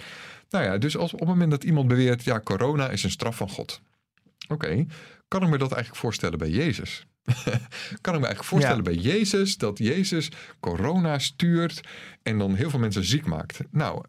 Nou 0.50 0.65
ja, 0.65 0.77
dus 0.77 0.98
als, 0.98 1.13
op 1.13 1.20
het 1.20 1.27
moment 1.27 1.51
dat 1.51 1.63
iemand 1.63 1.88
beweert, 1.88 2.24
ja, 2.24 2.39
corona 2.39 2.89
is 2.89 3.03
een 3.03 3.12
straf 3.12 3.36
van 3.36 3.50
God. 3.50 3.82
Oké, 4.48 4.86
kan 5.27 5.43
ik 5.43 5.50
me 5.50 5.58
dat 5.58 5.72
eigenlijk 5.72 6.01
voorstellen 6.01 6.38
bij 6.38 6.50
Jezus? 6.50 7.05
kan 8.01 8.13
ik 8.13 8.20
me 8.20 8.25
eigenlijk 8.25 8.43
voorstellen 8.43 8.77
Ja. 8.77 8.91
bij 8.91 8.96
Jezus 8.96 9.58
dat 9.58 9.77
Jezus 9.77 10.29
corona 10.60 11.20
stuurt 11.20 11.82
en 12.24 12.38
dan 12.38 12.55
heel 12.55 12.70
veel 12.70 12.79
mensen 12.79 13.03
ziek 13.05 13.25
maakt? 13.25 13.60
Nou, 13.72 14.03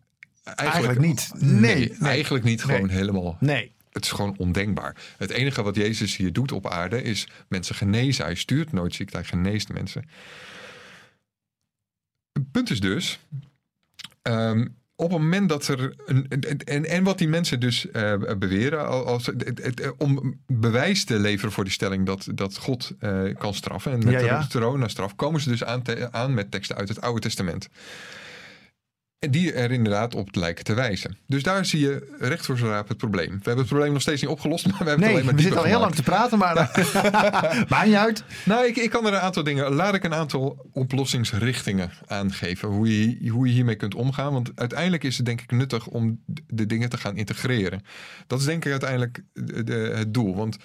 eigenlijk, 0.44 0.70
Eigenlijk 0.86 1.00
niet. 1.00 1.30
Nee, 1.34 1.60
Nee, 1.60 1.94
nee. 1.98 2.08
eigenlijk 2.10 2.44
niet. 2.44 2.62
Gewoon 2.64 2.86
Nee. 2.86 2.96
helemaal. 2.96 3.36
Nee. 3.40 3.72
Het 3.94 4.04
is 4.04 4.10
gewoon 4.10 4.38
ondenkbaar. 4.38 4.96
Het 5.18 5.30
enige 5.30 5.62
wat 5.62 5.76
Jezus 5.76 6.16
hier 6.16 6.32
doet 6.32 6.52
op 6.52 6.66
aarde 6.66 7.02
is 7.02 7.28
mensen 7.48 7.74
genezen. 7.74 8.24
Hij 8.24 8.34
stuurt 8.34 8.72
nooit 8.72 8.94
ziekte, 8.94 9.16
hij 9.16 9.24
geneest 9.24 9.72
mensen. 9.72 10.08
Het 12.32 12.50
punt 12.50 12.70
is 12.70 12.80
dus, 12.80 13.18
ehm, 14.22 14.66
op 14.96 15.10
het 15.10 15.18
moment 15.18 15.48
dat 15.48 15.68
er. 15.68 15.94
Een, 16.06 16.28
en, 16.64 16.84
en 16.84 17.04
wat 17.04 17.18
die 17.18 17.28
mensen 17.28 17.60
dus 17.60 17.86
uh, 17.86 18.14
beweren. 18.38 18.88
Als, 18.88 19.30
om 19.98 20.40
bewijs 20.46 21.04
te 21.04 21.18
leveren 21.18 21.52
voor 21.52 21.64
die 21.64 21.72
stelling 21.72 22.06
dat, 22.06 22.28
dat 22.34 22.56
God 22.56 22.92
uh, 23.00 23.34
kan 23.38 23.54
straffen. 23.54 23.92
En 23.92 23.98
met 23.98 24.12
ja, 24.12 24.18
ja. 24.18 24.40
de 24.40 24.48
corona-straf 24.48 25.16
komen 25.16 25.40
ze 25.40 25.48
dus 25.48 25.64
aan, 25.64 25.82
te, 25.82 26.12
aan 26.12 26.34
met 26.34 26.50
teksten 26.50 26.76
uit 26.76 26.88
het 26.88 27.00
Oude 27.00 27.20
Testament. 27.20 27.68
En 29.24 29.30
die 29.30 29.52
er 29.52 29.70
inderdaad 29.70 30.14
op 30.14 30.34
lijken 30.34 30.64
te 30.64 30.74
wijzen. 30.74 31.16
Dus 31.26 31.42
daar 31.42 31.64
zie 31.64 31.80
je 31.80 32.16
recht 32.18 32.46
voor 32.46 32.58
zijn 32.58 32.70
raap 32.70 32.88
het 32.88 32.96
probleem. 32.96 33.28
We 33.28 33.34
hebben 33.34 33.56
het 33.56 33.66
probleem 33.66 33.92
nog 33.92 34.02
steeds 34.02 34.20
niet 34.22 34.30
opgelost, 34.30 34.66
maar 34.70 34.78
we 34.78 34.88
hebben 34.88 35.00
nee, 35.00 35.08
het 35.08 35.16
alleen 35.16 35.26
maar 35.26 35.34
we 35.34 35.42
zitten 35.42 35.60
al 35.60 35.66
heel 35.66 35.80
lang 35.80 35.94
te 35.94 36.02
praten, 36.02 36.38
maar 36.38 36.54
maakt 37.68 37.86
niet 37.86 37.94
uit. 37.94 38.24
Nou, 38.44 38.66
ik, 38.66 38.76
ik 38.76 38.90
kan 38.90 39.06
er 39.06 39.12
een 39.12 39.20
aantal 39.20 39.42
dingen... 39.42 39.74
Laat 39.74 39.94
ik 39.94 40.04
een 40.04 40.14
aantal 40.14 40.68
oplossingsrichtingen 40.72 41.90
aangeven. 42.06 42.68
Hoe 42.68 43.00
je, 43.00 43.30
hoe 43.30 43.46
je 43.46 43.52
hiermee 43.52 43.74
kunt 43.74 43.94
omgaan. 43.94 44.32
Want 44.32 44.50
uiteindelijk 44.54 45.04
is 45.04 45.16
het 45.16 45.26
denk 45.26 45.40
ik 45.40 45.50
nuttig 45.50 45.86
om 45.86 46.20
de 46.46 46.66
dingen 46.66 46.88
te 46.88 46.98
gaan 46.98 47.16
integreren. 47.16 47.82
Dat 48.26 48.38
is 48.38 48.44
denk 48.44 48.64
ik 48.64 48.70
uiteindelijk 48.70 49.22
de, 49.32 49.64
de, 49.64 49.92
het 49.94 50.14
doel. 50.14 50.36
Want... 50.36 50.56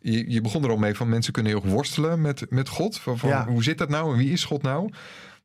Je, 0.00 0.30
je, 0.30 0.40
begon 0.40 0.64
er 0.64 0.70
al 0.70 0.76
mee 0.76 0.94
van 0.94 1.08
mensen 1.08 1.32
kunnen 1.32 1.52
heel 1.52 1.70
worstelen 1.70 2.20
met, 2.20 2.50
met 2.50 2.68
God. 2.68 2.98
Van, 2.98 3.18
van 3.18 3.42
Hoe 3.42 3.62
zit 3.62 3.78
dat 3.78 3.88
nou 3.88 4.12
en 4.12 4.18
wie 4.18 4.32
is 4.32 4.44
God 4.44 4.62
nou? 4.62 4.90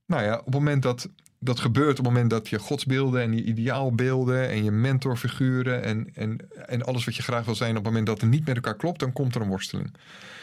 Nou 0.05 0.23
ja, 0.23 0.37
op 0.37 0.45
het 0.45 0.53
moment 0.53 0.81
dat 0.81 1.09
dat 1.43 1.59
gebeurt 1.59 1.99
op 1.99 2.05
het 2.05 2.13
moment 2.13 2.29
dat 2.29 2.49
je 2.49 2.59
godsbeelden 2.59 3.21
en 3.21 3.33
je 3.33 3.43
ideaalbeelden 3.43 4.49
en 4.49 4.63
je 4.63 4.71
mentorfiguren 4.71 5.83
en, 5.83 6.09
en, 6.13 6.37
en 6.65 6.83
alles 6.83 7.05
wat 7.05 7.15
je 7.15 7.23
graag 7.23 7.45
wil 7.45 7.55
zijn, 7.55 7.69
op 7.69 7.75
het 7.75 7.85
moment 7.85 8.05
dat 8.05 8.21
het 8.21 8.29
niet 8.29 8.45
met 8.45 8.55
elkaar 8.55 8.75
klopt, 8.75 8.99
dan 8.99 9.13
komt 9.13 9.35
er 9.35 9.41
een 9.41 9.47
worsteling. 9.47 9.87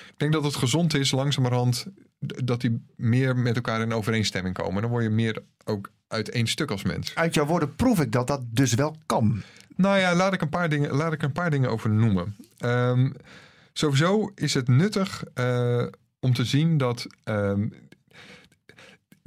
Ik 0.08 0.14
denk 0.16 0.32
dat 0.32 0.44
het 0.44 0.56
gezond 0.56 0.94
is, 0.94 1.10
langzamerhand, 1.10 1.86
dat 2.18 2.60
die 2.60 2.82
meer 2.96 3.36
met 3.36 3.56
elkaar 3.56 3.80
in 3.80 3.92
overeenstemming 3.92 4.54
komen. 4.54 4.82
Dan 4.82 4.90
word 4.90 5.02
je 5.02 5.10
meer 5.10 5.42
ook 5.64 5.90
uit 6.08 6.28
één 6.28 6.46
stuk 6.46 6.70
als 6.70 6.82
mens. 6.82 7.14
Uit 7.14 7.34
jouw 7.34 7.46
woorden 7.46 7.74
proef 7.74 8.00
ik 8.00 8.12
dat 8.12 8.26
dat 8.26 8.42
dus 8.50 8.74
wel 8.74 8.96
kan. 9.06 9.42
Nou 9.76 9.98
ja, 9.98 10.14
laat 10.14 10.32
ik 10.32 10.40
een 10.40 10.48
paar 10.48 10.68
dingen, 10.68 10.90
laat 10.90 11.12
ik 11.12 11.22
een 11.22 11.32
paar 11.32 11.50
dingen 11.50 11.70
over 11.70 11.90
noemen. 11.90 12.36
Um, 12.64 13.14
sowieso 13.72 14.32
is 14.34 14.54
het 14.54 14.68
nuttig 14.68 15.24
uh, 15.34 15.86
om 16.20 16.34
te 16.34 16.44
zien 16.44 16.76
dat 16.76 17.06
um, 17.24 17.72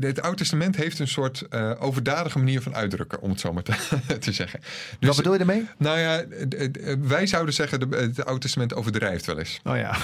het 0.07 0.21
Oude 0.21 0.37
Testament 0.37 0.75
heeft 0.75 0.99
een 0.99 1.07
soort 1.07 1.43
uh, 1.49 1.71
overdadige 1.79 2.37
manier 2.37 2.61
van 2.61 2.75
uitdrukken, 2.75 3.21
om 3.21 3.29
het 3.29 3.39
zo 3.39 3.53
maar 3.53 3.63
te, 3.63 3.73
te 4.19 4.31
zeggen. 4.31 4.59
Dus, 4.99 5.07
Wat 5.07 5.15
bedoel 5.15 5.33
je 5.33 5.39
ermee? 5.39 5.67
Nou 5.77 5.99
ja, 5.99 6.25
wij 6.99 7.27
zouden 7.27 7.53
zeggen, 7.53 7.79
de, 7.79 7.95
het 7.95 8.25
Oude 8.25 8.41
Testament 8.41 8.73
overdrijft 8.73 9.25
wel 9.25 9.39
eens. 9.39 9.59
Oh 9.63 9.77
ja. 9.77 9.95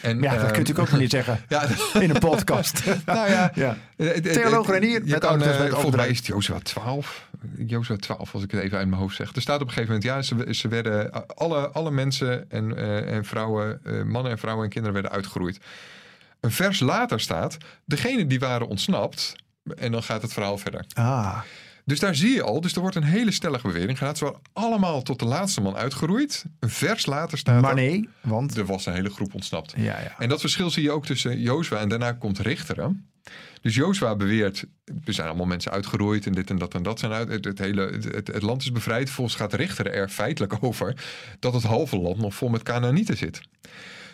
En, 0.00 0.20
ja, 0.20 0.34
dat 0.34 0.44
uh, 0.44 0.50
kun 0.50 0.64
je 0.64 0.80
ook 0.80 0.90
nog 0.90 1.00
niet 1.00 1.10
zeggen 1.10 1.40
ja, 1.48 1.66
in 2.00 2.10
een 2.10 2.18
podcast. 2.18 2.84
nou 3.06 3.30
ja, 3.30 3.52
ja. 3.54 3.76
theoloog 4.22 4.68
Renier 4.68 5.02
met 5.04 5.18
kan, 5.18 5.42
uh, 5.42 5.66
Volgens 5.70 5.96
mij 5.96 6.08
is 6.08 6.16
het 6.16 6.26
Jozua 6.26 6.58
12. 6.58 7.28
Jozua 7.56 7.96
12, 7.96 8.34
als 8.34 8.42
ik 8.42 8.50
het 8.50 8.60
even 8.60 8.78
uit 8.78 8.88
mijn 8.88 9.00
hoofd 9.00 9.16
zeg. 9.16 9.34
Er 9.34 9.40
staat 9.40 9.60
op 9.60 9.66
een 9.66 9.72
gegeven 9.72 9.94
moment, 9.94 10.28
ja, 10.28 10.36
ze, 10.36 10.54
ze 10.54 10.68
werden, 10.68 11.26
alle, 11.26 11.68
alle 11.68 11.90
mensen 11.90 12.50
en, 12.50 12.70
uh, 12.70 13.12
en 13.12 13.24
vrouwen, 13.24 13.80
mannen 14.06 14.32
en 14.32 14.38
vrouwen 14.38 14.64
en 14.64 14.70
kinderen 14.70 14.94
werden 14.94 15.12
uitgeroeid. 15.12 15.58
Een 16.44 16.52
vers 16.52 16.80
later 16.80 17.20
staat, 17.20 17.56
degene 17.84 18.26
die 18.26 18.38
waren 18.38 18.68
ontsnapt, 18.68 19.34
en 19.76 19.92
dan 19.92 20.02
gaat 20.02 20.22
het 20.22 20.32
verhaal 20.32 20.58
verder. 20.58 20.84
Ah. 20.94 21.40
Dus 21.84 22.00
daar 22.00 22.14
zie 22.14 22.34
je 22.34 22.42
al, 22.42 22.60
dus 22.60 22.74
er 22.74 22.80
wordt 22.80 22.96
een 22.96 23.02
hele 23.02 23.30
stellige 23.30 23.66
bewering 23.66 23.98
gedaan. 23.98 24.16
Ze 24.16 24.24
waren 24.24 24.40
allemaal 24.52 25.02
tot 25.02 25.18
de 25.18 25.24
laatste 25.24 25.60
man 25.60 25.76
uitgeroeid. 25.76 26.44
Een 26.60 26.70
vers 26.70 27.06
later 27.06 27.38
staat 27.38 27.62
Maar 27.62 27.74
nee, 27.74 28.08
want... 28.20 28.56
Er 28.56 28.66
was 28.66 28.86
een 28.86 28.92
hele 28.92 29.10
groep 29.10 29.34
ontsnapt. 29.34 29.72
Ja, 29.76 30.00
ja. 30.00 30.14
En 30.18 30.28
dat 30.28 30.40
verschil 30.40 30.70
zie 30.70 30.82
je 30.82 30.90
ook 30.90 31.06
tussen 31.06 31.40
Jozua 31.40 31.78
en 31.78 31.88
daarna 31.88 32.12
komt 32.12 32.38
Richteren. 32.38 33.08
Dus 33.60 33.74
Jozua 33.74 34.16
beweert, 34.16 34.64
er 35.04 35.14
zijn 35.14 35.28
allemaal 35.28 35.46
mensen 35.46 35.72
uitgeroeid 35.72 36.26
en 36.26 36.32
dit 36.32 36.50
en 36.50 36.58
dat 36.58 36.74
en 36.74 36.82
dat 36.82 36.98
zijn 36.98 37.12
uit. 37.12 37.44
Het, 37.44 37.58
hele, 37.58 37.82
het, 38.12 38.26
het, 38.26 38.42
land 38.42 38.62
is 38.62 38.72
bevrijd. 38.72 39.10
Volgens 39.10 39.36
gaat 39.36 39.52
Richteren 39.54 39.92
er 39.92 40.08
feitelijk 40.08 40.56
over 40.64 41.04
dat 41.38 41.52
het 41.54 41.62
halve 41.62 41.96
land 41.98 42.16
nog 42.18 42.34
vol 42.34 42.48
met 42.48 42.62
Canaanieten 42.62 43.16
zit. 43.16 43.40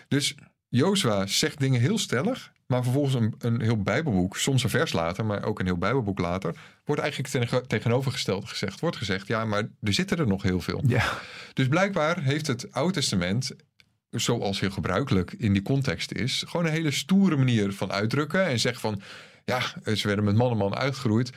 Dus 0.08 0.34
Jozua 0.70 1.26
zegt 1.26 1.58
dingen 1.58 1.80
heel 1.80 1.98
stellig, 1.98 2.52
maar 2.66 2.82
vervolgens 2.82 3.14
een, 3.14 3.34
een 3.38 3.60
heel 3.60 3.82
Bijbelboek, 3.82 4.36
soms 4.36 4.62
een 4.62 4.70
vers 4.70 4.92
later, 4.92 5.24
maar 5.24 5.44
ook 5.44 5.58
een 5.58 5.66
heel 5.66 5.78
Bijbelboek 5.78 6.18
later, 6.18 6.54
wordt 6.84 7.02
eigenlijk 7.02 7.66
tegenovergesteld 7.66 8.48
gezegd. 8.48 8.80
Wordt 8.80 8.96
gezegd, 8.96 9.26
ja, 9.26 9.44
maar 9.44 9.68
er 9.82 9.92
zitten 9.92 10.18
er 10.18 10.26
nog 10.26 10.42
heel 10.42 10.60
veel. 10.60 10.82
Ja. 10.86 11.18
Dus 11.52 11.68
blijkbaar 11.68 12.22
heeft 12.22 12.46
het 12.46 12.72
Oude 12.72 12.92
Testament, 12.92 13.52
zoals 14.10 14.60
heel 14.60 14.70
gebruikelijk 14.70 15.32
in 15.32 15.52
die 15.52 15.62
context 15.62 16.12
is, 16.12 16.44
gewoon 16.46 16.66
een 16.66 16.72
hele 16.72 16.90
stoere 16.90 17.36
manier 17.36 17.72
van 17.72 17.92
uitdrukken 17.92 18.46
en 18.46 18.60
zeggen 18.60 18.80
van, 18.80 19.02
ja, 19.44 19.60
ze 19.94 20.06
werden 20.06 20.24
met 20.24 20.36
man 20.36 20.50
en 20.50 20.56
man 20.56 20.74
uitgeroeid, 20.74 21.30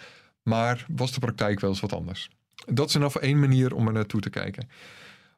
maar 0.43 0.85
was 0.87 1.11
de 1.11 1.19
praktijk 1.19 1.59
wel 1.59 1.69
eens 1.69 1.79
wat 1.79 1.93
anders. 1.93 2.29
Dat 2.65 2.87
is 2.87 2.95
ieder 2.95 3.21
één 3.21 3.39
manier 3.39 3.73
om 3.73 3.87
er 3.87 3.93
naartoe 3.93 4.21
te 4.21 4.29
kijken. 4.29 4.69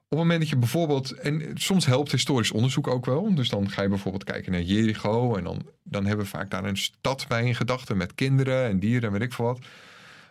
Op 0.10 0.18
het 0.18 0.20
moment 0.20 0.40
dat 0.40 0.50
je 0.50 0.58
bijvoorbeeld, 0.58 1.12
en 1.12 1.52
soms 1.54 1.86
helpt 1.86 2.12
historisch 2.12 2.52
onderzoek 2.52 2.88
ook 2.88 3.06
wel. 3.06 3.36
Dus 3.36 3.50
dan 3.50 3.70
ga 3.70 3.82
je 3.82 3.90
bijvoorbeeld 3.90 4.24
kijken 4.24 4.52
naar 4.52 4.62
Jericho. 4.62 5.36
En 5.36 5.44
dan, 5.44 5.62
dan 5.84 6.06
hebben 6.06 6.26
we 6.26 6.32
vaak 6.32 6.50
daar 6.50 6.64
een 6.64 6.78
stad 6.78 7.26
bij 7.28 7.46
in 7.46 7.56
gedachten 7.56 7.98
met 7.98 8.16
kinderen 8.16 8.66
en 8.66 8.80
dieren 8.80 9.04
en 9.04 9.12
weet 9.12 9.22
ik 9.22 9.34
veel 9.34 9.46
wat. 9.46 9.60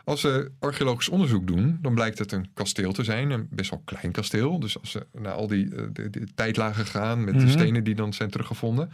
Als 0.05 0.23
we 0.23 0.51
archeologisch 0.59 1.09
onderzoek 1.09 1.47
doen, 1.47 1.79
dan 1.83 1.95
blijkt 1.95 2.19
het 2.19 2.33
een 2.33 2.49
kasteel 2.55 2.93
te 2.93 3.05
zijn. 3.05 3.31
Een 3.31 3.49
best 3.51 3.71
wel 3.71 3.83
klein 3.85 4.13
kasteel. 4.13 4.61
Dus 4.61 4.81
als 4.81 4.93
we 4.93 5.07
naar 5.13 5.33
al 5.33 5.47
die, 5.47 5.75
eh, 5.75 5.83
de, 5.93 6.27
tijdlagen 6.35 6.87
gaan 6.87 7.25
met 7.25 7.35
de 7.35 7.41
mhm. 7.41 7.51
stenen 7.51 7.85
die 7.85 7.95
dan 7.95 8.13
zijn 8.13 8.31
teruggevonden. 8.31 8.91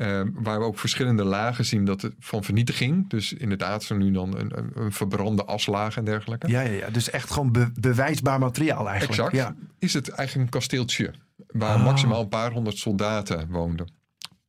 Uh, 0.00 0.22
waar 0.34 0.58
we 0.58 0.64
ook 0.64 0.78
verschillende 0.78 1.24
lagen 1.24 1.64
zien 1.64 1.84
dat 1.84 2.02
het 2.02 2.14
van 2.18 2.44
vernietiging. 2.44 3.08
Dus 3.08 3.32
inderdaad, 3.32 3.82
zo 3.82 3.96
nu 3.96 4.10
dan 4.10 4.38
een, 4.38 4.52
een, 4.74 4.92
verbrande 4.92 5.44
aslaag 5.44 5.96
en 5.96 6.04
dergelijke. 6.04 6.48
Ja, 6.48 6.60
ja, 6.60 6.70
ja. 6.70 6.90
dus 6.90 7.10
echt 7.10 7.30
gewoon 7.30 7.72
bewijsbaar 7.80 8.38
materiaal 8.38 8.88
eigenlijk. 8.88 9.20
Exact. 9.20 9.36
Ja. 9.36 9.54
Is 9.78 9.94
het 9.94 10.08
eigenlijk 10.08 10.46
een 10.46 10.60
kasteeltje 10.60 11.14
waar 11.46 11.76
oh. 11.76 11.84
maximaal 11.84 12.20
een 12.20 12.28
paar 12.28 12.52
honderd 12.52 12.76
soldaten 12.76 13.48
woonden. 13.48 13.92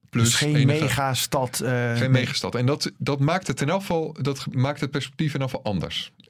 Plus 0.10 0.24
dus 0.24 0.36
geen 0.36 0.55
enige, 0.55 0.84
megastad. 0.84 1.62
Uh, 1.63 1.96
geen 1.96 2.12
megastad. 2.12 2.55
En 2.55 2.65
dat, 2.65 2.91
dat 2.98 3.20
maakt 3.20 3.48
het 3.48 3.62
in 3.62 3.70
geval, 3.70 4.17
dat 4.22 4.46
maakt 4.53 4.81
het 4.81 4.91
perspectief 4.91 5.34
in 5.34 5.39
elk 5.39 5.50
geval 5.50 5.72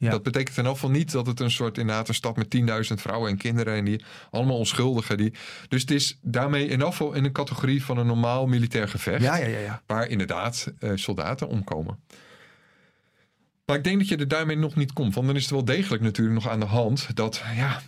Dat 0.09 0.23
betekent 0.23 0.57
in 0.57 0.65
elk 0.65 0.73
geval 0.73 0.89
niet 0.89 1.11
dat 1.11 1.25
het 1.25 1.39
een 1.39 1.51
soort 1.51 1.77
inderdaad 1.77 2.07
een 2.07 2.13
stad 2.13 2.35
met 2.35 2.55
10.000 2.89 2.93
vrouwen 2.93 3.29
en 3.29 3.37
kinderen 3.37 3.75
en 3.75 3.85
die 3.85 4.03
allemaal 4.29 4.57
onschuldigen. 4.57 5.17
Die, 5.17 5.33
dus 5.67 5.81
het 5.81 5.91
is 5.91 6.17
daarmee 6.21 6.67
in 6.67 6.81
elk 6.81 6.91
geval 6.91 7.13
in 7.13 7.25
een 7.25 7.31
categorie 7.31 7.83
van 7.83 7.97
een 7.97 8.07
normaal 8.07 8.47
militair 8.47 8.87
gevecht. 8.87 9.21
Ja, 9.21 9.35
ja, 9.35 9.47
ja, 9.47 9.59
ja. 9.59 9.81
Waar 9.85 10.07
inderdaad 10.07 10.73
uh, 10.79 10.91
soldaten 10.95 11.47
omkomen. 11.47 11.99
Maar 13.65 13.77
ik 13.79 13.83
denk 13.83 13.97
dat 13.99 14.07
je 14.07 14.17
er 14.17 14.27
daarmee 14.27 14.57
nog 14.57 14.75
niet 14.75 14.93
komt. 14.93 15.13
Want 15.13 15.27
dan 15.27 15.35
is 15.35 15.41
het 15.41 15.51
wel 15.51 15.65
degelijk 15.65 16.03
natuurlijk 16.03 16.35
nog 16.35 16.49
aan 16.49 16.59
de 16.59 16.65
hand 16.65 17.15
dat 17.15 17.43
ja, 17.55 17.81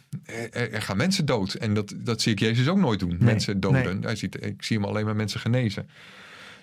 er, 0.52 0.82
gaan 0.82 0.98
mensen 0.98 1.26
dood. 1.26 1.54
En 1.54 1.74
dat, 1.74 1.94
dat 1.98 2.22
zie 2.22 2.32
ik 2.32 2.40
Jezus 2.40 2.68
ook 2.68 2.78
nooit 2.78 3.00
doen. 3.00 3.18
mensen 3.20 3.60
doden. 3.60 4.04
Hij 4.04 4.16
ziet, 4.16 4.46
ik 4.46 4.64
zie 4.64 4.78
hem 4.78 4.86
alleen 4.86 5.06
maar 5.06 5.16
mensen 5.16 5.40
genezen. 5.40 5.90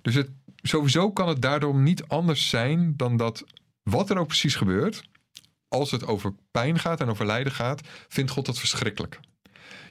Dus 0.02 0.14
het, 0.14 0.28
sowieso 0.62 1.12
kan 1.12 1.28
het 1.28 1.42
daardoor 1.42 1.74
niet 1.74 2.04
anders 2.08 2.48
zijn 2.48 2.94
dan 2.96 3.16
dat 3.16 3.44
wat 3.82 4.10
er 4.10 4.18
ook 4.18 4.26
precies 4.26 4.54
gebeurt. 4.54 5.02
Als 5.70 5.90
het 5.90 6.06
over 6.06 6.34
pijn 6.50 6.78
gaat 6.78 7.00
en 7.00 7.08
over 7.08 7.26
lijden 7.26 7.52
gaat, 7.52 7.80
vindt 8.08 8.30
God 8.30 8.46
dat 8.46 8.58
verschrikkelijk. 8.58 9.20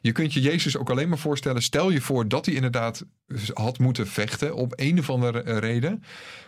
Je 0.01 0.12
kunt 0.12 0.33
je 0.33 0.41
Jezus 0.41 0.77
ook 0.77 0.89
alleen 0.89 1.09
maar 1.09 1.17
voorstellen. 1.17 1.62
Stel 1.62 1.89
je 1.89 2.01
voor 2.01 2.27
dat 2.27 2.45
hij 2.45 2.55
inderdaad 2.55 3.05
had 3.53 3.79
moeten 3.79 4.07
vechten 4.07 4.55
op 4.55 4.74
een 4.75 5.00
of 5.00 5.09
andere 5.09 5.59
reden. 5.59 6.03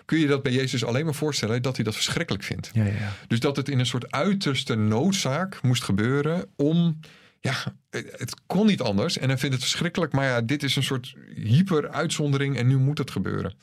Kun 0.05 0.19
je 0.19 0.27
dat 0.27 0.43
bij 0.43 0.51
Jezus 0.51 0.85
alleen 0.85 1.05
maar 1.05 1.13
voorstellen 1.13 1.61
dat 1.61 1.75
hij 1.75 1.85
dat 1.85 1.95
verschrikkelijk 1.95 2.43
vindt. 2.43 2.69
Ja, 2.73 2.85
ja. 2.85 3.13
Dus 3.27 3.39
dat 3.39 3.55
het 3.55 3.69
in 3.69 3.79
een 3.79 3.85
soort 3.85 4.11
uiterste 4.11 4.75
noodzaak 4.75 5.61
moest 5.61 5.83
gebeuren 5.83 6.45
om. 6.55 7.00
Ja, 7.39 7.55
het 7.89 8.33
kon 8.45 8.65
niet 8.65 8.81
anders. 8.81 9.17
En 9.17 9.27
hij 9.27 9.38
vindt 9.38 9.55
het 9.55 9.63
verschrikkelijk. 9.63 10.11
Maar 10.13 10.25
ja, 10.25 10.41
dit 10.41 10.63
is 10.63 10.75
een 10.75 10.83
soort 10.83 11.15
hyper-uitzondering 11.35 12.57
en 12.57 12.67
nu 12.67 12.77
moet 12.77 12.97
het 12.97 13.11
gebeuren. 13.11 13.53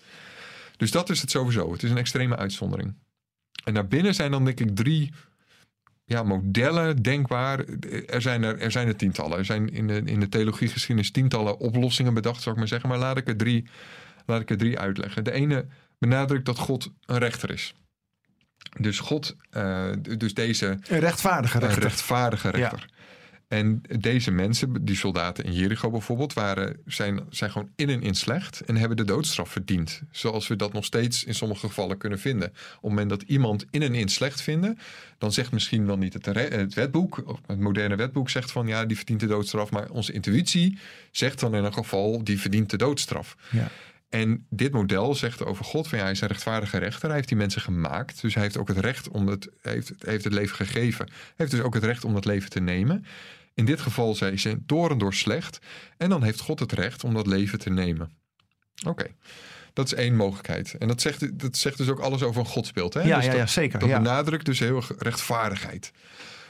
Dus 0.77 0.91
dat 0.91 1.11
is 1.11 1.21
het 1.21 1.31
sowieso. 1.31 1.73
Het 1.73 1.83
is 1.83 1.91
een 1.91 1.99
extreme 1.99 2.37
uitzondering. 2.37 2.95
En 3.65 3.75
daarbinnen 3.75 4.15
zijn 4.15 4.31
dan 4.31 4.45
denk 4.45 4.61
ik 4.61 4.77
drie 4.77 5.13
ja, 6.09 6.23
modellen 6.23 7.03
denkbaar. 7.03 7.65
Er 8.07 8.23
zijn 8.23 8.43
er, 8.43 8.59
er 8.59 8.71
zijn 8.71 8.89
er 8.89 8.97
tientallen. 8.97 9.39
Er 9.39 9.45
zijn 9.45 9.69
in 9.69 9.87
de, 9.87 10.03
in 10.05 10.21
de 10.21 10.29
theologiegeschiedenis 10.29 11.11
tientallen 11.11 11.59
oplossingen 11.59 12.15
bedacht, 12.15 12.43
zou 12.43 12.55
ik 12.55 12.61
maar 12.61 12.69
zeggen. 12.69 12.89
Maar 12.89 12.99
laat 12.99 13.17
ik 13.17 13.29
er 13.29 13.37
drie, 13.37 13.69
laat 14.27 14.41
ik 14.41 14.51
er 14.51 14.57
drie 14.57 14.79
uitleggen. 14.79 15.25
De 15.25 15.33
ene 15.33 15.67
benadrukt 15.99 16.45
dat 16.45 16.59
God 16.59 16.93
een 17.07 17.19
rechter 17.19 17.51
is. 17.51 17.75
Dus 18.81 19.01
God, 19.01 19.37
uh, 19.57 19.91
dus 20.19 20.35
deze... 20.35 20.79
Een 20.89 20.99
rechtvaardige 20.99 21.59
rechter. 21.59 21.83
Een 21.83 21.89
rechtvaardige 21.89 22.51
rechter. 22.51 22.87
Ja. 22.89 22.97
En 23.49 23.83
deze 23.99 24.31
mensen, 24.31 24.85
die 24.85 24.97
soldaten 24.97 25.45
in 25.45 25.53
Jericho 25.53 25.91
bijvoorbeeld, 25.91 26.33
waren, 26.33 26.77
zijn, 26.87 27.21
zijn 27.31 27.51
gewoon 27.51 27.71
in 27.77 27.89
en 27.89 28.03
in 28.03 28.15
slecht 28.15 28.61
en 28.61 28.77
hebben 28.77 28.97
de 28.97 29.05
doodstraf 29.05 29.51
verdiend. 29.51 30.03
Zoals 30.11 30.49
we 30.49 30.57
dat 30.57 30.73
nog 30.73 30.85
steeds 30.85 31.25
in 31.25 31.35
sommige 31.35 31.67
gevallen 31.67 31.99
kunnen 31.99 32.19
vinden. 32.19 32.49
Op 32.49 32.55
het 32.55 32.83
moment 32.83 33.11
dat 33.11 33.23
iemand 33.23 33.67
in 33.71 33.83
en 33.83 33.95
in 33.95 34.09
slecht 34.09 34.41
vinden, 34.41 34.79
dan 35.19 35.33
zegt 35.33 35.53
misschien 35.53 35.87
wel 35.87 35.99
niet 35.99 36.13
het, 36.13 36.27
het 36.27 36.75
wetboek, 36.75 37.41
het 37.47 37.61
moderne 37.61 37.97
wetboek 37.97 38.31
zegt 38.31 38.51
van 38.51 38.67
ja, 38.67 38.85
die 38.85 38.97
verdient 38.97 39.21
de 39.21 39.27
doodstraf. 39.27 39.71
Maar 39.71 39.91
onze 39.91 40.13
intuïtie 40.13 40.79
zegt 41.11 41.41
dan 41.41 41.55
in 41.55 41.65
een 41.65 41.75
geval, 41.75 42.25
die 42.25 42.41
verdient 42.41 42.71
de 42.71 42.77
doodstraf. 42.77 43.37
Ja. 43.51 43.71
En 44.09 44.47
dit 44.51 44.73
model 44.73 45.15
zegt 45.15 45.45
over 45.45 45.65
God 45.65 45.89
van 45.89 45.99
ja, 45.99 46.05
hij 46.05 46.13
is 46.13 46.21
een 46.21 46.29
rechtvaardige 46.29 46.79
rechter. 46.79 47.07
Hij 47.07 47.17
heeft 47.17 47.29
die 47.29 47.37
mensen 47.37 47.61
gemaakt. 47.61 48.21
Dus 48.21 48.35
hij 48.35 48.43
heeft 48.43 48.57
ook 48.57 48.69
het 48.69 48.79
recht 48.79 49.09
om 49.09 49.27
het, 49.27 49.49
heeft, 49.63 49.93
heeft 49.99 50.25
het 50.25 50.33
leven 50.33 50.57
gegeven. 50.57 51.07
Hij 51.07 51.35
heeft 51.37 51.51
dus 51.51 51.61
ook 51.61 51.75
het 51.75 51.85
recht 51.85 52.05
om 52.05 52.15
dat 52.15 52.25
leven 52.25 52.51
te 52.51 52.61
nemen. 52.61 53.05
In 53.59 53.65
dit 53.65 53.81
geval 53.81 54.15
zijn 54.15 54.39
ze 54.39 54.59
door 54.67 54.91
en 54.91 54.99
door 54.99 55.15
slecht. 55.15 55.59
En 55.97 56.09
dan 56.09 56.23
heeft 56.23 56.41
God 56.41 56.61
het 56.61 56.73
recht 56.73 57.05
om 57.05 57.15
dat 57.15 57.27
leven 57.27 57.59
te 57.59 57.71
nemen. 57.71 58.11
Oké. 58.87 59.07
Dat 59.73 59.87
is 59.87 59.95
één 59.95 60.17
mogelijkheid. 60.17 60.75
En 60.75 60.89
dat 60.89 61.01
zegt, 61.01 61.39
dat 61.39 61.57
zegt 61.57 61.77
dus 61.77 61.89
ook 61.89 61.99
alles 61.99 62.23
over 62.23 62.41
een 62.41 62.47
godsbeeld. 62.47 62.95
Hè? 62.95 63.01
Ja, 63.01 63.17
dus 63.17 63.25
ja, 63.25 63.31
dat, 63.31 63.41
ja, 63.41 63.47
zeker. 63.47 63.79
Dat 63.79 63.89
ja. 63.89 63.99
benadrukt 63.99 64.45
dus 64.45 64.59
heel 64.59 64.77
erg 64.77 64.93
rechtvaardigheid. 64.99 65.93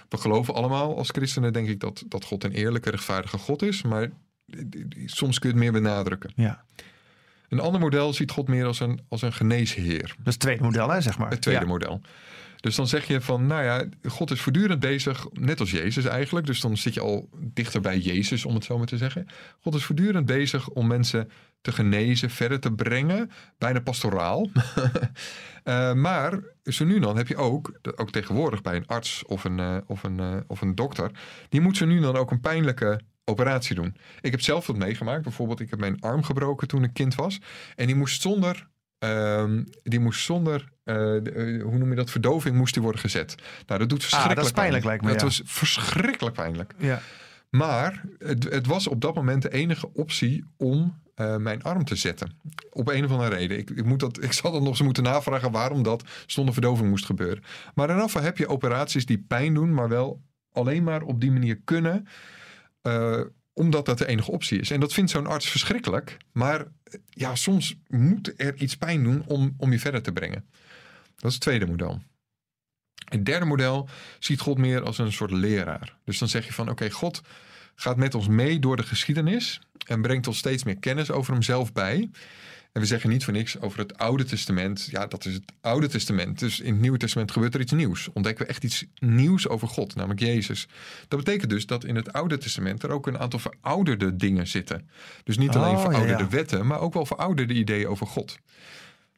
We 0.09 0.17
geloven 0.17 0.55
allemaal 0.55 0.97
als 0.97 1.09
christenen, 1.11 1.53
denk 1.53 1.69
ik, 1.69 1.81
dat, 1.81 2.05
dat 2.09 2.25
God 2.25 2.45
een 2.45 2.53
eerlijke, 2.53 2.91
rechtvaardige 2.91 3.39
God 3.39 3.63
is. 3.63 3.83
Maar 3.83 4.11
soms 5.07 5.39
kun 5.39 5.49
je 5.49 5.55
het 5.55 5.65
meer 5.65 5.83
benadrukken. 5.83 6.33
ja. 6.35 6.65
Een 7.49 7.61
ander 7.61 7.81
model 7.81 8.13
ziet 8.13 8.31
God 8.31 8.49
meer 8.49 8.67
als 8.67 8.81
een, 8.81 9.01
als 9.09 9.23
een 9.23 9.33
geneesheer. 9.33 10.03
Dat 10.03 10.27
is 10.27 10.33
het 10.33 10.41
tweede 10.41 10.63
model, 10.63 10.91
hè, 10.91 11.01
zeg 11.01 11.19
maar. 11.19 11.31
Het 11.31 11.41
tweede 11.41 11.61
Ja. 11.61 11.67
model. 11.67 12.01
Dus 12.61 12.77
dan 12.77 12.87
zeg 12.89 13.07
je 13.07 13.21
van, 13.21 13.47
nou 13.47 13.63
ja, 13.63 13.85
God 14.09 14.31
is 14.31 14.41
voortdurend 14.41 14.81
bezig, 14.81 15.27
net 15.33 15.61
als 15.61 15.71
Jezus 15.71 16.05
eigenlijk. 16.05 16.47
Dus 16.47 16.61
dan 16.61 16.77
zit 16.77 16.95
je 16.95 17.01
al 17.01 17.29
dichter 17.41 17.81
bij 17.81 17.99
Jezus, 17.99 18.45
om 18.45 18.55
het 18.55 18.65
zo 18.65 18.79
maar 18.79 18.87
te 18.87 18.97
zeggen. 18.97 19.27
God 19.61 19.75
is 19.75 19.85
voortdurend 19.85 20.27
bezig 20.27 20.69
om 20.69 20.87
mensen 20.87 21.31
te 21.61 21.73
genezen, 21.73 22.31
verder 22.31 22.61
te 22.61 22.73
brengen. 22.73 23.31
Bijna 23.59 23.81
pastoraal. 23.81 24.49
Eh, 25.65 25.93
maar 25.93 26.41
zo 26.65 26.85
nu 26.85 26.99
dan 26.99 27.17
heb 27.17 27.29
je 27.29 27.37
ook, 27.37 27.73
ook 27.97 28.11
tegenwoordig 28.11 28.63
bij 28.63 28.77
een 28.77 28.87
arts 28.87 29.25
of 29.27 29.45
een, 29.45 29.59
eh, 29.59 29.77
of, 29.87 30.03
een, 30.03 30.21
eh, 30.21 30.37
of 30.47 30.61
een 30.61 30.75
dokter... 30.75 31.11
die 31.49 31.61
moet 31.61 31.77
zo 31.77 31.87
nu 31.87 32.01
dan 32.01 32.17
ook 32.17 32.31
een 32.31 32.41
pijnlijke 32.41 33.01
operatie 33.29 33.75
doen. 33.75 33.97
Ik 34.21 34.31
heb 34.31 34.41
zelf 34.41 34.67
wat 34.67 34.77
meegemaakt. 34.77 35.23
Bijvoorbeeld, 35.23 35.61
ik 35.61 35.71
heb 35.71 35.79
mijn 35.79 36.01
arm 36.01 36.23
gebroken 36.23 36.69
toen 36.69 36.83
ik 36.85 36.93
kind 36.93 37.15
was. 37.15 37.39
En 37.77 37.87
die 37.87 37.97
moest 37.97 38.23
zonder 38.23 38.69
Ehm, 38.99 39.63
die 39.83 40.01
moest 40.01 40.25
zonder, 40.25 40.69
eh, 40.85 40.95
de- 40.95 41.31
eh, 41.31 41.63
hoe 41.63 41.79
noem 41.79 41.91
je 41.91 41.97
dat, 41.97 42.11
verdoving 42.11 42.57
moest 42.57 42.75
die 42.75 42.83
worden 42.83 43.01
gezet. 43.01 43.35
Nou, 43.67 43.81
dat 43.81 43.89
doet 43.89 44.01
verschrikkelijk 44.03 44.39
Ah, 44.39 44.45
dat 44.45 44.55
is 44.57 44.61
pijnlijk, 44.63 44.85
pijn. 44.85 44.99
lijkt 45.01 45.05
me, 45.05 45.11
Het 45.11 45.21
ja. 45.21 45.27
was 45.27 45.43
verschrikkelijk 45.57 46.37
pijnlijk. 46.37 46.75
Ja. 46.79 47.01
Maar 47.51 48.05
het, 48.19 48.45
het 48.45 48.67
was 48.67 48.87
op 48.87 49.01
dat 49.01 49.15
moment 49.15 49.43
de 49.43 49.53
enige 49.53 49.93
optie 49.95 50.45
om 50.57 50.99
eh, 51.15 51.37
mijn 51.37 51.63
arm 51.63 51.85
te 51.85 51.97
zetten. 51.97 52.33
Op 52.71 52.89
een 52.89 53.05
of 53.05 53.11
andere 53.11 53.35
reden. 53.37 53.59
Ik, 53.59 53.71
ik, 53.71 53.85
moet 53.85 54.01
dat, 54.01 54.23
ik 54.25 54.33
zal 54.33 54.53
dat 54.53 54.61
nog 54.61 54.71
eens 54.71 54.83
moeten 54.83 55.03
navragen 55.03 55.51
waarom 55.51 55.83
dat 55.83 56.05
zonder 56.27 56.55
verdoving 56.55 56.89
moest 56.89 57.05
gebeuren. 57.07 57.43
Maar 57.75 58.01
afval 58.03 58.23
heb 58.23 58.39
je 58.39 58.49
operaties 58.49 59.07
die 59.07 59.25
pijn 59.29 59.55
doen, 59.55 59.75
maar 59.75 59.89
wel 59.89 60.23
alleen 60.53 60.83
maar 60.85 61.03
op 61.03 61.21
die 61.21 61.31
manier 61.33 61.61
kunnen. 61.65 62.07
Eh, 62.89 63.21
omdat 63.53 63.87
dat 63.87 63.99
de 63.99 64.07
enige 64.07 64.31
optie 64.31 64.61
is. 64.61 64.71
En 64.71 64.81
dat 64.81 64.93
vindt 64.93 65.11
zo'n 65.11 65.27
arts 65.27 65.49
verschrikkelijk. 65.49 66.17
Maar 66.33 66.61
eh, 66.61 67.01
ja, 67.09 67.35
soms 67.35 67.77
moet 67.87 68.33
er 68.37 68.55
iets 68.57 68.77
pijn 68.77 69.03
doen 69.03 69.23
om, 69.27 69.55
om 69.57 69.73
je 69.73 69.79
verder 69.79 70.03
te 70.03 70.13
brengen. 70.13 70.45
Dat 71.17 71.29
is 71.31 71.35
het 71.35 71.43
tweede 71.43 71.67
model. 71.67 72.03
Het 73.09 73.27
derde 73.27 73.45
model 73.45 73.89
ziet 74.19 74.41
God 74.41 74.59
meer 74.59 74.83
als 74.83 74.99
een 74.99 75.13
soort 75.13 75.31
leraar. 75.31 75.97
Dus 76.05 76.19
dan 76.19 76.29
zeg 76.29 76.47
je 76.47 76.53
van 76.53 76.71
oké, 76.71 76.91
God 76.91 77.21
gaat 77.75 77.97
met 77.97 78.15
ons 78.15 78.29
mee 78.29 78.59
door 78.59 78.77
de 78.77 78.83
geschiedenis 78.83 79.61
en 79.87 80.03
brengt 80.03 80.27
ons 80.27 80.39
steeds 80.39 80.65
meer 80.65 80.79
kennis 80.79 81.11
over 81.11 81.33
hemzelf 81.33 81.73
bij. 81.73 82.11
En 82.79 82.85
we 82.85 82.91
zeggen 82.91 83.11
niet 83.11 83.25
voor 83.25 83.33
niks 83.33 83.61
over 83.61 83.79
het 83.79 83.99
Oude 83.99 84.25
Testament. 84.25 84.89
Ja, 84.91 85.07
dat 85.07 85.25
is 85.25 85.35
het 85.35 85.53
Oude 85.61 85.89
Testament. 85.89 86.39
Dus 86.39 86.61
in 86.61 86.73
het 86.73 86.81
Nieuwe 86.81 86.99
Testament 86.99 87.31
gebeurt 87.31 87.55
er 87.55 87.61
iets 87.61 87.73
nieuws. 87.73 88.09
Ontdekken 88.13 88.45
we 88.45 88.51
echt 88.51 88.65
iets 88.65 88.85
nieuws 88.99 89.49
over 89.49 89.69
God, 89.69 89.95
namelijk 89.95 90.21
Jezus. 90.21 90.69
Dat 91.09 91.19
betekent 91.19 91.51
dus 91.51 91.67
dat 91.67 91.85
in 91.85 91.97
het 91.97 92.13
Oude 92.13 92.39
Testament 92.39 92.83
er 92.83 92.91
ook 92.91 93.07
een 93.07 93.19
aantal 93.19 93.39
verouderde 93.39 94.17
dingen 94.17 94.47
zitten. 94.47 94.89
Dus 95.25 95.39
niet 95.39 95.57
alleen 95.57 95.75
Oh, 95.75 95.83
verouderde 95.83 96.23
ja. 96.23 96.29
wetten, 96.29 96.67
maar 96.67 96.81
ook 96.81 96.95
wel 96.95 97.07
verouderde 97.07 97.55
ideeën 97.55 97.87
over 97.87 98.07
God. 98.07 98.39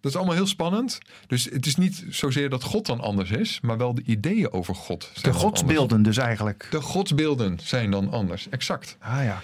Dat 0.01 0.11
is 0.11 0.17
allemaal 0.17 0.35
heel 0.35 0.47
spannend. 0.47 0.99
Dus 1.27 1.45
het 1.45 1.67
is 1.67 1.77
niet 1.77 2.05
zozeer 2.09 2.49
dat 2.49 2.63
God 2.63 2.87
dan 2.87 3.01
anders 3.01 3.31
is, 3.31 3.61
maar 3.63 3.77
wel 3.79 3.95
de 3.95 4.03
ideeën 4.05 4.53
over 4.53 4.75
God. 4.75 5.11
zijn 5.15 5.33
De 5.33 5.39
godsbeelden 5.39 6.03
dus 6.03 6.17
eigenlijk. 6.17 6.69
De 6.71 6.81
godsbeelden 6.81 7.59
zijn 7.63 7.91
dan 7.91 8.11
anders, 8.11 8.49
exact. 8.49 8.97
Ah 9.01 9.25
ja. 9.25 9.43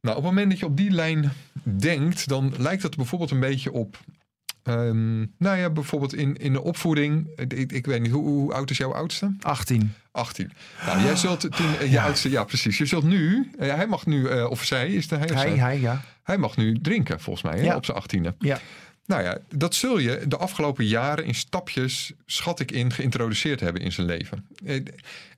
Nou, 0.00 0.16
op 0.16 0.22
het 0.22 0.32
moment 0.32 0.50
dat 0.50 0.58
je 0.58 0.66
op 0.66 0.76
die 0.76 0.90
lijn 0.90 1.32
denkt, 1.62 2.28
dan 2.28 2.54
lijkt 2.58 2.82
het 2.82 2.96
bijvoorbeeld 2.96 3.30
een 3.30 3.40
beetje 3.40 3.72
op. 3.72 3.98
ehm, 4.62 5.18
nou 5.38 5.58
ja, 5.58 5.70
bijvoorbeeld 5.70 6.14
in, 6.14 6.36
in 6.36 6.52
de 6.52 6.62
opvoeding. 6.62 7.28
Ik, 7.48 7.72
ik 7.72 7.86
weet 7.86 8.00
niet, 8.00 8.10
hoe, 8.10 8.24
hoe 8.28 8.52
oud 8.54 8.70
is 8.70 8.76
jouw 8.76 8.94
oudste? 8.94 9.34
18. 9.40 9.92
18. 10.10 10.52
Nou, 10.86 11.02
jij 11.02 11.16
zult 11.16 11.40
toen. 11.40 11.74
eh, 11.74 11.80
je 11.80 11.90
Ja. 11.90 12.04
oudste, 12.04 12.30
ja, 12.30 12.44
precies. 12.44 12.78
Je 12.78 12.86
zult 12.86 13.04
nu. 13.04 13.50
eh, 13.58 13.74
hij 13.74 13.86
mag 13.86 14.06
nu, 14.06 14.26
eh, 14.28 14.50
of 14.50 14.64
zij, 14.64 14.88
is 14.92 15.08
de 15.08 15.16
hij 15.16 15.28
Hij, 15.32 15.50
hij, 15.56 15.80
ja. 15.80 16.00
Hij 16.22 16.38
mag 16.38 16.56
nu 16.56 16.78
drinken, 16.82 17.20
volgens 17.20 17.44
mij, 17.44 17.58
hè, 17.58 17.64
Ja. 17.64 17.76
op 17.76 17.84
zijn 17.84 17.96
18e. 17.96 18.34
Ja. 18.38 18.58
Nou 19.06 19.22
ja, 19.22 19.38
dat 19.56 19.74
zul 19.74 19.98
je 19.98 20.22
de 20.28 20.36
afgelopen 20.36 20.86
jaren 20.86 21.24
in 21.24 21.34
stapjes, 21.34 22.12
schat 22.26 22.60
ik 22.60 22.72
in, 22.72 22.92
geïntroduceerd 22.92 23.60
hebben 23.60 23.82
in 23.82 23.92
zijn 23.92 24.06
leven. 24.06 24.46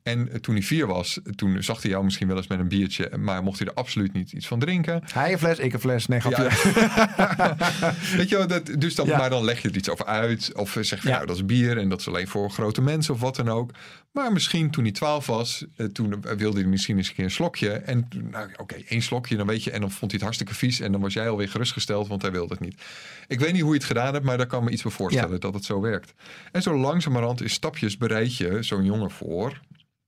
En 0.03 0.41
toen 0.41 0.55
hij 0.55 0.63
vier 0.65 0.87
was, 0.87 1.21
toen 1.35 1.63
zag 1.63 1.83
hij 1.83 1.91
jou 1.91 2.05
misschien 2.05 2.27
wel 2.29 2.37
eens 2.37 2.47
met 2.47 2.59
een 2.59 2.69
biertje, 2.69 3.11
maar 3.19 3.43
mocht 3.43 3.59
hij 3.59 3.69
er 3.69 3.75
absoluut 3.75 4.13
niet 4.13 4.33
iets 4.33 4.47
van 4.47 4.59
drinken. 4.59 5.03
Hij 5.13 5.33
een 5.33 5.39
fles, 5.39 5.59
ik 5.59 5.73
een 5.73 5.81
fles. 5.81 6.07
Nee, 6.07 6.21
grapje. 6.21 6.43
Weet 8.17 8.29
je 8.29 8.37
wel, 8.37 8.47
dat, 8.47 8.71
dus 8.79 8.95
dan, 8.95 9.07
Ja. 9.07 9.17
maar 9.19 9.31
dan 9.31 9.45
leg 9.45 9.63
je 9.63 9.69
er 9.69 9.77
iets 9.77 9.89
over 9.91 10.05
uit. 10.07 10.51
Of 10.55 10.77
zeg 10.81 11.01
van, 11.01 11.11
Ja. 11.11 11.17
nou, 11.17 11.27
dat 11.27 11.37
is 11.37 11.45
bier 11.47 11.79
en 11.79 11.89
dat 11.89 12.01
is 12.01 12.09
alleen 12.09 12.29
voor 12.29 12.51
grote 12.51 12.81
mensen 12.83 13.15
of 13.15 13.21
wat 13.21 13.37
dan 13.37 13.49
ook. 13.49 13.71
Maar 14.13 14.33
misschien 14.33 14.71
toen 14.71 14.85
hij 14.85 14.93
twaalf 14.93 15.27
was, 15.27 15.65
eh, 15.77 15.87
toen 15.87 16.25
wilde 16.37 16.61
hij 16.61 16.69
misschien 16.69 16.97
eens 16.97 17.09
een 17.09 17.15
keer 17.15 17.25
een 17.25 17.31
slokje. 17.31 17.71
En 17.71 18.09
nou, 18.31 18.49
oké, 18.57 18.75
één 18.89 19.03
slokje, 19.03 19.37
dan 19.37 19.47
weet 19.47 19.65
je. 19.65 19.71
En 19.71 19.81
dan 19.81 19.91
vond 19.91 20.01
hij 20.11 20.11
het 20.13 20.23
hartstikke 20.23 20.55
vies. 20.55 20.81
En 20.81 20.93
dan 20.93 21.01
was 21.01 21.13
jij 21.13 21.29
alweer 21.29 21.49
gerustgesteld, 21.49 22.09
want 22.09 22.23
hij 22.23 22.31
wilde 22.33 22.53
het 22.55 22.63
niet. 22.63 22.81
Ik 23.29 23.41
weet 23.41 23.53
niet 23.53 23.63
hoe 23.63 23.71
je 23.73 23.77
het 23.79 23.87
gedaan 23.87 24.13
hebt, 24.13 24.25
maar 24.25 24.37
daar 24.37 24.47
kan 24.47 24.65
me 24.65 24.71
iets 24.71 24.83
bij 24.83 24.93
voorstellen 24.93 25.33
Ja. 25.33 25.39
dat 25.39 25.55
het 25.55 25.65
zo 25.65 25.81
werkt. 25.81 26.15
En 26.53 26.63
zo 26.63 26.77
langzamerhand 26.79 27.41
in 27.43 27.51
stapjes 27.51 27.97
bereid 27.97 28.37
je 28.37 28.63
zo'n 28.63 28.85
jongen 28.85 29.11
voor, 29.11 29.61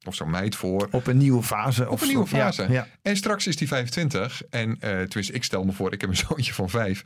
of 0.05 0.15
zo'n 0.15 0.31
meid 0.31 0.57
voor, 0.57 0.89
Op 0.91 1.07
een 1.07 1.17
nieuwe 1.17 1.43
fase. 1.43 1.91
op 1.91 2.01
een 2.01 2.09
nieuwe 2.09 2.27
fase. 2.27 2.67
Ja, 2.71 2.89
En 3.03 3.17
straks 3.17 3.47
is 3.47 3.59
hij 3.59 3.69
25. 3.69 4.43
En 4.51 4.79
tenminste, 4.79 5.33
ik 5.33 5.45
stel 5.45 5.65
me 5.65 5.73
voor, 5.73 5.93
ik 5.93 6.01
heb 6.01 6.11
een 6.11 6.17
zoontje 6.29 6.53
van 6.53 6.71
vijf. 6.71 7.05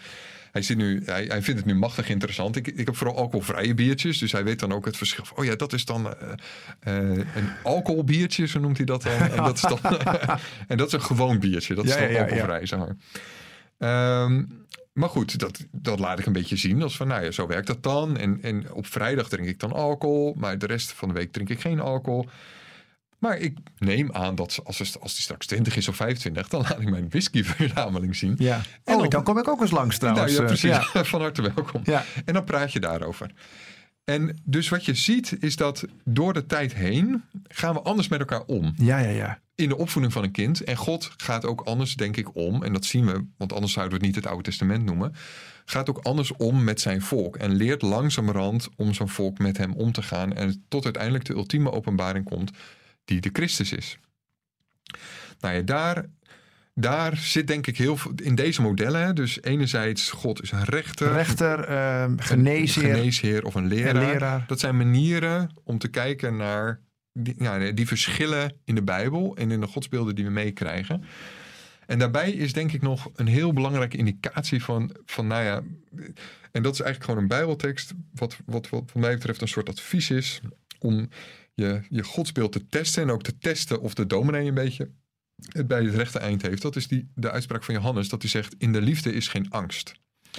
Hij, 0.52 0.62
zit 0.62 0.76
nu, 0.76 1.02
hij, 1.04 1.24
hij 1.24 1.42
vindt 1.42 1.60
het 1.60 1.68
nu 1.68 1.74
machtig 1.74 2.08
interessant. 2.08 2.56
Ik, 2.56 2.66
ik 2.66 2.86
heb 2.86 2.96
vooral 2.96 3.16
alcoholvrije 3.16 3.74
biertjes. 3.74 4.18
Dus 4.18 4.32
hij 4.32 4.44
weet 4.44 4.58
dan 4.58 4.72
ook 4.72 4.84
het 4.84 4.96
verschil. 4.96 5.24
Oh 5.34 5.44
ja, 5.44 5.56
dat 5.56 5.72
is 5.72 5.84
dan 5.84 6.14
eh, 6.16 6.32
eh, 6.80 7.16
een 7.16 7.48
alcoholbiertje, 7.62 8.46
zo 8.46 8.60
noemt 8.60 8.76
hij 8.76 8.86
dat 8.86 9.02
dan. 9.02 9.12
En 9.12 9.36
dat 9.36 9.54
is, 9.54 9.60
dan, 9.60 9.78
en 10.68 10.76
dat 10.76 10.86
is 10.86 10.92
een 10.92 11.02
gewoon 11.02 11.38
biertje. 11.38 11.74
Dat 11.74 11.84
is 11.84 11.94
Ja, 11.94 12.06
dan 12.06 12.16
alcoholvrij, 12.18 12.66
zeg 12.66 12.78
maar. 12.78 12.96
Ehm, 13.78 14.44
maar 14.92 15.08
goed, 15.08 15.38
dat, 15.38 15.66
dat 15.72 15.98
laat 15.98 16.18
ik 16.18 16.26
een 16.26 16.32
beetje 16.32 16.56
zien. 16.56 16.82
Als 16.82 16.96
van, 16.96 17.08
nou 17.08 17.24
ja, 17.24 17.30
zo 17.30 17.46
werkt 17.46 17.66
dat 17.66 17.82
dan. 17.82 18.16
En, 18.16 18.38
en 18.42 18.72
op 18.72 18.86
vrijdag 18.86 19.28
drink 19.28 19.48
ik 19.48 19.60
dan 19.60 19.72
alcohol. 19.72 20.34
Maar 20.38 20.58
de 20.58 20.66
rest 20.66 20.92
van 20.92 21.08
de 21.08 21.14
week 21.14 21.32
drink 21.32 21.48
ik 21.48 21.60
geen 21.60 21.80
alcohol. 21.80 22.28
Maar 23.18 23.38
ik 23.38 23.58
neem 23.78 24.12
aan 24.12 24.34
dat 24.34 24.52
ze- 24.52 24.62
als, 24.62 24.78
het- 24.78 25.00
als 25.00 25.12
die 25.12 25.22
straks 25.22 25.46
20 25.46 25.76
is 25.76 25.88
of 25.88 25.96
25, 25.96 26.48
dan 26.48 26.60
laat 26.60 26.80
ik 26.80 26.90
mijn 26.90 27.08
whiskyverzameling 27.08 28.16
zien. 28.22 28.34
ja. 28.38 28.60
En 28.84 28.94
Oh, 28.94 29.00
dan- 29.00 29.08
dan 29.10 29.22
kom 29.22 29.38
ik 29.38 29.48
ook 29.48 29.60
eens 29.60 29.70
langs 29.70 29.98
Nou 29.98 30.14
trouwens. 30.14 30.36
ja, 30.38 30.42
eh, 30.42 30.46
precies. 30.46 30.92
ja. 30.92 31.04
Van 31.12 31.20
harte 31.20 31.42
welkom. 31.42 31.80
Ja. 31.84 32.04
En 32.24 32.34
dan 32.34 32.44
praat 32.44 32.72
je 32.72 32.80
daarover. 32.80 33.30
En 34.04 34.38
dus 34.44 34.68
wat 34.68 34.84
je 34.84 34.94
ziet 34.94 35.36
is 35.40 35.56
dat 35.56 35.84
door 36.04 36.32
de 36.32 36.46
tijd 36.46 36.74
heen 36.74 37.22
gaan 37.48 37.74
we 37.74 37.80
anders 37.82 38.08
met 38.08 38.18
elkaar 38.18 38.42
om. 38.46 38.74
Ja, 38.76 38.98
ja, 38.98 39.08
ja. 39.10 39.38
In 39.54 39.68
de 39.68 39.76
opvoeding 39.76 40.12
van 40.12 40.22
een 40.24 40.30
kind. 40.30 40.64
En 40.64 40.76
God 40.76 41.10
gaat 41.16 41.44
ook 41.44 41.60
anders, 41.60 41.94
denk 41.94 42.16
ik, 42.16 42.34
om. 42.36 42.62
En 42.62 42.72
dat 42.72 42.84
zien 42.84 43.06
we, 43.06 43.24
want 43.36 43.52
anders 43.52 43.72
zouden 43.72 43.98
we 43.98 44.04
het 44.06 44.14
niet 44.14 44.24
het 44.24 44.32
Oude 44.32 44.48
Testament 44.48 44.84
noemen. 44.84 45.14
Gaat 45.64 45.88
ook 45.90 45.98
anders 45.98 46.32
om 46.36 46.64
met 46.64 46.80
zijn 46.80 47.02
volk. 47.02 47.36
En 47.36 47.54
leert 47.54 47.82
langzamerhand 47.82 48.68
om 48.76 48.94
zijn 48.94 49.08
volk 49.08 49.38
met 49.38 49.56
hem 49.56 49.72
om 49.72 49.92
te 49.92 50.02
gaan. 50.02 50.32
En 50.34 50.64
tot 50.68 50.84
uiteindelijk 50.84 51.24
de 51.24 51.32
ultieme 51.34 51.72
openbaring 51.72 52.24
komt, 52.24 52.50
die 53.08 53.20
de 53.20 53.30
Christus 53.32 53.72
is. 53.72 53.98
Nou 55.40 55.54
ja, 55.54 55.62
daar, 55.62 56.04
daar 56.74 57.16
zit 57.16 57.46
denk 57.46 57.66
ik 57.66 57.76
heel 57.78 57.96
veel 57.96 58.12
in 58.22 58.34
deze 58.34 58.62
modellen. 58.62 59.02
hè. 59.04 59.12
Dus 59.12 59.42
enerzijds, 59.42 60.10
God 60.10 60.42
is 60.42 60.50
een 60.50 60.64
rechter. 60.64 61.12
Rechter, 61.12 61.64
eh, 61.64 62.02
Een 62.02 62.22
geneesheer 62.22 63.44
of 63.44 63.54
een 63.54 63.66
leraar. 63.66 64.02
en 64.02 64.10
leraar. 64.10 64.44
Dat 64.46 64.60
zijn 64.60 64.76
manieren 64.76 65.50
om 65.64 65.78
te 65.78 65.88
kijken 65.88 66.36
naar 66.36 66.80
die, 67.12 67.34
ja, 67.38 67.70
die 67.72 67.86
verschillen 67.86 68.52
in 68.64 68.74
de 68.74 68.82
Bijbel 68.82 69.36
en 69.36 69.50
in 69.50 69.60
de 69.60 69.66
godsbeelden 69.66 70.14
die 70.14 70.24
we 70.24 70.30
meekrijgen. 70.30 71.04
En 71.86 71.98
daarbij 71.98 72.30
is 72.30 72.52
denk 72.52 72.72
ik 72.72 72.82
nog 72.82 73.10
een 73.14 73.26
heel 73.26 73.52
belangrijke 73.52 73.96
indicatie 73.96 74.62
van, 74.64 74.96
van 75.04 75.26
nou 75.26 75.44
ja, 75.44 75.62
en 76.52 76.62
dat 76.62 76.72
is 76.74 76.80
eigenlijk 76.80 77.04
gewoon 77.04 77.20
een 77.20 77.28
Bijbeltekst, 77.28 77.92
wat, 78.14 78.36
wat, 78.46 78.68
wat, 78.68 78.84
wat 78.92 79.02
mij 79.02 79.14
betreft 79.14 79.40
een 79.40 79.48
soort 79.48 79.68
advies 79.68 80.10
is 80.10 80.40
om 80.78 81.08
je, 81.58 81.80
je 81.88 82.02
godsbeeld 82.02 82.52
te 82.52 82.66
testen 82.66 83.02
en 83.02 83.10
ook 83.10 83.22
te 83.22 83.38
testen 83.38 83.80
of 83.80 83.94
de 83.94 84.06
dominee 84.06 84.48
een 84.48 84.54
beetje 84.54 84.90
het 85.52 85.66
bij 85.66 85.84
het 85.84 85.94
rechte 85.94 86.18
eind 86.18 86.42
heeft. 86.42 86.62
Dat 86.62 86.76
is 86.76 86.88
die, 86.88 87.10
de 87.14 87.30
uitspraak 87.30 87.64
van 87.64 87.74
Johannes, 87.74 88.08
dat 88.08 88.22
hij 88.22 88.30
zegt, 88.30 88.54
in 88.58 88.72
de 88.72 88.80
liefde 88.80 89.12
is 89.12 89.28
geen 89.28 89.50
angst. 89.50 89.92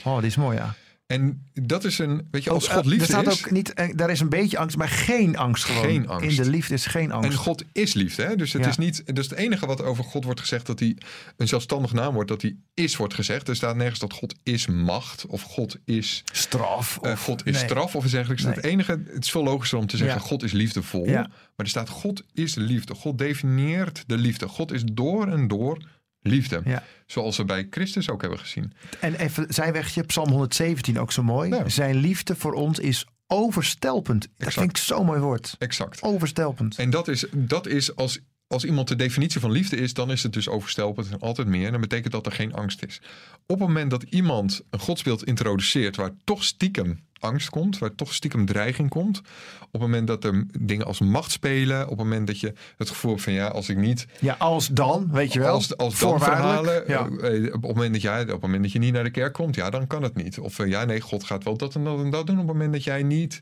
Oh, 0.03 0.17
die 0.17 0.27
is 0.27 0.35
mooi, 0.35 0.57
ja. 0.57 0.75
En 1.09 1.43
dat 1.53 1.83
is 1.83 1.99
een, 1.99 2.27
weet 2.31 2.43
je, 2.43 2.49
als 2.49 2.67
Ook, 2.69 2.73
God 2.75 2.83
eh, 2.83 2.89
liefde 2.89 3.13
er 3.13 3.21
staat 3.21 3.33
is... 3.33 3.45
ook 3.45 3.51
niet, 3.51 3.73
eh, 3.73 3.95
daar 3.95 4.09
is 4.09 4.19
een 4.19 4.29
beetje 4.29 4.57
angst, 4.57 4.77
maar 4.77 4.87
geen 4.89 5.37
angst 5.37 5.63
gewoon. 5.63 5.83
Geen 5.83 6.07
angst. 6.07 6.29
In 6.37 6.43
de 6.43 6.49
liefde 6.49 6.73
is 6.73 6.85
geen 6.85 7.11
angst. 7.11 7.29
En 7.31 7.35
God 7.37 7.63
is 7.71 7.93
liefde. 7.93 8.23
Hè? 8.23 8.35
Dus 8.35 8.53
het 8.53 8.63
Ja. 8.63 8.69
is 8.69 8.77
niet. 8.77 9.15
Dus 9.15 9.29
het 9.29 9.37
enige 9.39 9.65
wat 9.65 9.81
over 9.81 10.03
God 10.03 10.23
wordt 10.23 10.39
gezegd, 10.39 10.65
dat 10.65 10.79
hij 10.79 10.97
een 11.37 11.47
zelfstandig 11.47 11.93
naam 11.93 12.13
wordt, 12.13 12.29
dat 12.29 12.41
hij 12.41 12.55
is 12.73 12.95
wordt 12.95 13.13
gezegd. 13.13 13.47
Er 13.47 13.55
staat 13.55 13.75
nergens 13.75 13.99
dat 13.99 14.13
God 14.13 14.35
is 14.43 14.67
macht 14.67 15.25
of 15.25 15.41
God 15.41 15.77
is, 15.85 16.23
Straf. 16.31 16.99
eh, 17.01 17.11
of- 17.11 17.23
God 17.23 17.45
is 17.45 17.53
nee. 17.55 17.63
straf 17.63 17.95
of 17.95 18.03
iets 18.03 18.11
dergelijks. 18.13 18.43
Nee. 18.43 18.53
Het 18.53 18.63
enige, 18.63 19.01
het 19.13 19.23
is 19.23 19.31
veel 19.31 19.43
logischer 19.43 19.77
om 19.77 19.87
te 19.87 19.97
zeggen, 19.97 20.17
Ja. 20.21 20.25
God 20.27 20.43
is 20.43 20.51
liefdevol. 20.51 21.05
Ja. 21.07 21.21
Maar 21.21 21.31
er 21.55 21.67
staat 21.67 21.89
God 21.89 22.23
is 22.33 22.55
liefde. 22.55 22.95
God 22.95 23.17
definieert 23.17 24.03
de 24.07 24.17
liefde. 24.17 24.47
God 24.47 24.71
is 24.71 24.81
door 24.85 25.27
en 25.27 25.47
door 25.47 25.77
liefde. 26.21 26.61
Ja. 26.65 26.83
Zoals 27.05 27.37
we 27.37 27.45
bij 27.45 27.67
Christus 27.69 28.09
ook 28.09 28.21
hebben 28.21 28.39
gezien. 28.39 28.73
En 28.99 29.15
even 29.15 29.45
zijwegje, 29.53 30.03
Psalm 30.03 30.29
117 30.29 30.99
ook 30.99 31.11
zo 31.11 31.23
mooi. 31.23 31.49
Ja. 31.49 31.69
Zijn 31.69 31.95
liefde 31.95 32.35
voor 32.35 32.53
ons 32.53 32.79
is 32.79 33.05
overstelpend. 33.27 34.27
Dat 34.37 34.53
vind 34.53 34.69
ik 34.69 34.77
zo'n 34.77 35.05
mooi 35.05 35.19
woord. 35.19 35.55
Exact. 35.59 36.01
Overstelpend. 36.01 36.77
En 36.77 36.89
dat 36.89 37.07
is, 37.07 37.25
dat 37.31 37.67
is 37.67 37.95
als, 37.95 38.19
als 38.49 38.65
iemand 38.65 38.87
de 38.87 38.95
definitie 38.95 39.39
van 39.39 39.51
liefde 39.51 39.75
is, 39.75 39.93
dan 39.93 40.11
is 40.11 40.23
het 40.23 40.33
dus 40.33 40.47
overstelpend 40.47 41.09
en 41.11 41.19
altijd 41.19 41.47
meer. 41.47 41.65
En 41.65 41.71
dat 41.71 41.81
betekent 41.81 42.11
dat 42.13 42.25
er 42.25 42.31
geen 42.31 42.53
angst 42.53 42.83
is. 42.85 43.01
Op 43.47 43.59
het 43.59 43.67
moment 43.67 43.89
dat 43.91 44.03
iemand 44.03 44.61
een 44.69 44.79
godsbeeld 44.79 45.23
introduceert 45.25 45.95
waar 45.95 46.11
toch 46.23 46.43
stiekem 46.43 46.99
angst 47.19 47.49
komt, 47.49 47.77
waar 47.77 47.95
toch 47.95 48.13
stiekem 48.13 48.45
dreiging 48.45 48.89
komt. 48.89 49.17
Op 49.61 49.71
het 49.71 49.81
moment 49.81 50.07
dat 50.07 50.23
er 50.23 50.45
dingen 50.59 50.85
als 50.85 50.99
macht 50.99 51.31
spelen, 51.31 51.83
op 51.83 51.89
het 51.89 51.97
moment 51.97 52.27
dat 52.27 52.39
je 52.39 52.53
het 52.77 52.89
gevoel 52.89 53.11
hebt 53.11 53.23
van 53.23 53.33
ja, 53.33 53.47
als 53.47 53.69
ik 53.69 53.77
niet 53.77 54.07
Ja, 54.19 54.35
als 54.39 54.67
dan, 54.67 55.07
weet 55.11 55.33
je 55.33 55.39
wel. 55.39 55.53
als, 55.53 55.77
als 55.77 55.99
dan 55.99 56.19
verhalen, 56.19 56.83
Ja. 56.87 57.07
eh, 57.21 57.45
op, 57.53 57.61
het 57.63 57.75
moment 57.75 57.93
dat 57.93 58.01
jij, 58.01 58.21
op 58.21 58.27
het 58.27 58.41
moment 58.41 58.63
dat 58.63 58.71
je 58.71 58.79
niet 58.79 58.93
naar 58.93 59.03
de 59.03 59.09
kerk 59.11 59.33
komt, 59.33 59.55
ja, 59.55 59.69
dan 59.69 59.87
kan 59.87 60.03
het 60.03 60.15
niet. 60.15 60.39
Of 60.39 60.59
eh, 60.59 60.67
ja, 60.67 60.85
nee, 60.85 61.01
God 61.01 61.23
gaat 61.23 61.43
wel 61.43 61.57
dat 61.57 61.75
en 61.75 61.83
dat 61.83 61.99
en 61.99 62.09
dat 62.09 62.27
doen. 62.27 62.39
Op 62.39 62.47
het 62.47 62.53
moment 62.53 62.73
dat 62.73 62.83
jij 62.83 63.03
niet, 63.03 63.41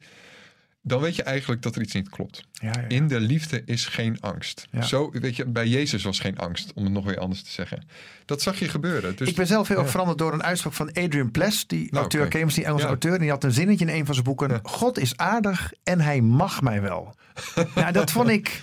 dan 0.88 1.02
weet 1.02 1.16
je 1.16 1.24
eigenlijk 1.24 1.62
dat 1.62 1.76
er 1.76 1.82
iets 1.82 1.94
niet 1.94 2.10
klopt. 2.10 2.44
Ja, 2.52 2.68
ja, 2.68 2.82
ja. 2.82 2.88
In 2.88 3.08
de 3.08 3.20
liefde 3.20 3.62
is 3.66 3.86
geen 3.86 4.18
angst. 4.22 4.68
Zo, 4.82 5.12
weet 5.12 5.36
je, 5.36 5.46
bij 5.46 5.68
Jezus 5.68 6.04
was 6.04 6.20
geen 6.20 6.38
angst, 6.38 6.72
om 6.74 6.84
het 6.84 6.94
nog 6.94 7.06
weer 7.06 7.20
anders 7.20 7.44
te 7.44 7.52
zeggen. 7.52 7.84
Dat 8.26 8.42
zag 8.42 8.60
je 8.60 8.70
gebeuren. 8.70 9.16
Dus, 9.16 9.30
ik 9.30 9.36
ben 9.36 9.48
zelf 9.48 9.68
heel 9.68 9.78
erg 9.78 9.90
veranderd 9.90 10.18
door 10.18 10.34
een 10.34 10.44
uitspraak 10.44 10.74
van 10.74 10.88
Adrian 10.88 11.32
Pless, 11.32 11.68
die 11.68 11.88
Nou, 11.90 11.96
auteur, 11.96 12.38
je 12.38 12.44
misschien, 12.44 12.66
Engelse 12.66 12.88
auteur. 12.88 13.14
En 13.14 13.20
die 13.20 13.30
had 13.30 13.44
een 13.44 13.52
zinnetje 13.52 13.86
in 13.86 13.94
een 13.94 14.06
van 14.06 14.14
zijn 14.14 14.26
boeken. 14.26 14.60
God 14.64 15.00
is 15.00 15.18
aardig 15.18 15.74
en 15.84 16.02
hij 16.02 16.22
mag 16.22 16.62
mij 16.62 16.82
wel. 16.82 17.16
nou, 17.76 17.92
dat 17.92 18.12
vond 18.12 18.30
ik, 18.30 18.62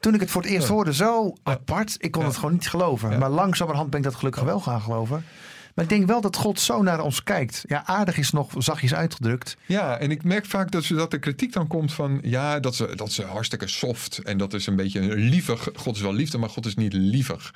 toen 0.00 0.14
ik 0.14 0.20
het 0.20 0.30
voor 0.30 0.42
het 0.42 0.50
eerst 0.50 0.68
hoorde, 0.68 0.94
zo 0.94 1.34
apart. 1.42 1.96
Ik 1.98 2.10
kon 2.10 2.24
het 2.24 2.34
gewoon 2.34 2.52
niet 2.52 2.68
geloven. 2.68 3.18
Maar 3.18 3.30
langzamerhand 3.30 3.90
ben 3.90 3.98
ik 3.98 4.04
dat 4.04 4.14
gelukkig 4.14 4.42
wel 4.42 4.60
gaan 4.60 4.80
geloven. 4.80 5.24
Maar 5.76 5.84
ik 5.84 5.90
denk 5.90 6.06
wel 6.06 6.20
dat 6.20 6.36
God 6.36 6.60
zo 6.60 6.82
naar 6.82 7.00
ons 7.00 7.22
kijkt. 7.22 7.64
Ja, 7.66 7.86
aardig 7.86 8.16
is 8.18 8.30
nog 8.30 8.52
zachtjes 8.58 8.94
uitgedrukt. 8.94 9.56
Ja, 9.66 9.98
en 9.98 10.10
ik 10.10 10.24
merk 10.24 10.46
vaak 10.46 10.70
dat, 10.70 10.84
ze, 10.84 10.94
dat 10.94 11.10
de 11.10 11.18
kritiek 11.18 11.52
dan 11.52 11.66
komt 11.66 11.92
van... 11.92 12.18
ja, 12.22 12.60
dat 12.60 12.74
ze, 12.74 12.92
dat 12.94 13.12
ze 13.12 13.24
hartstikke 13.24 13.68
soft 13.68 14.18
en 14.18 14.38
dat 14.38 14.54
is 14.54 14.66
een 14.66 14.76
beetje 14.76 15.16
lievig. 15.16 15.68
God 15.74 15.96
is 15.96 16.02
wel 16.02 16.12
liefde, 16.12 16.38
maar 16.38 16.48
God 16.48 16.66
is 16.66 16.74
niet 16.74 16.92
lievig. 16.92 17.54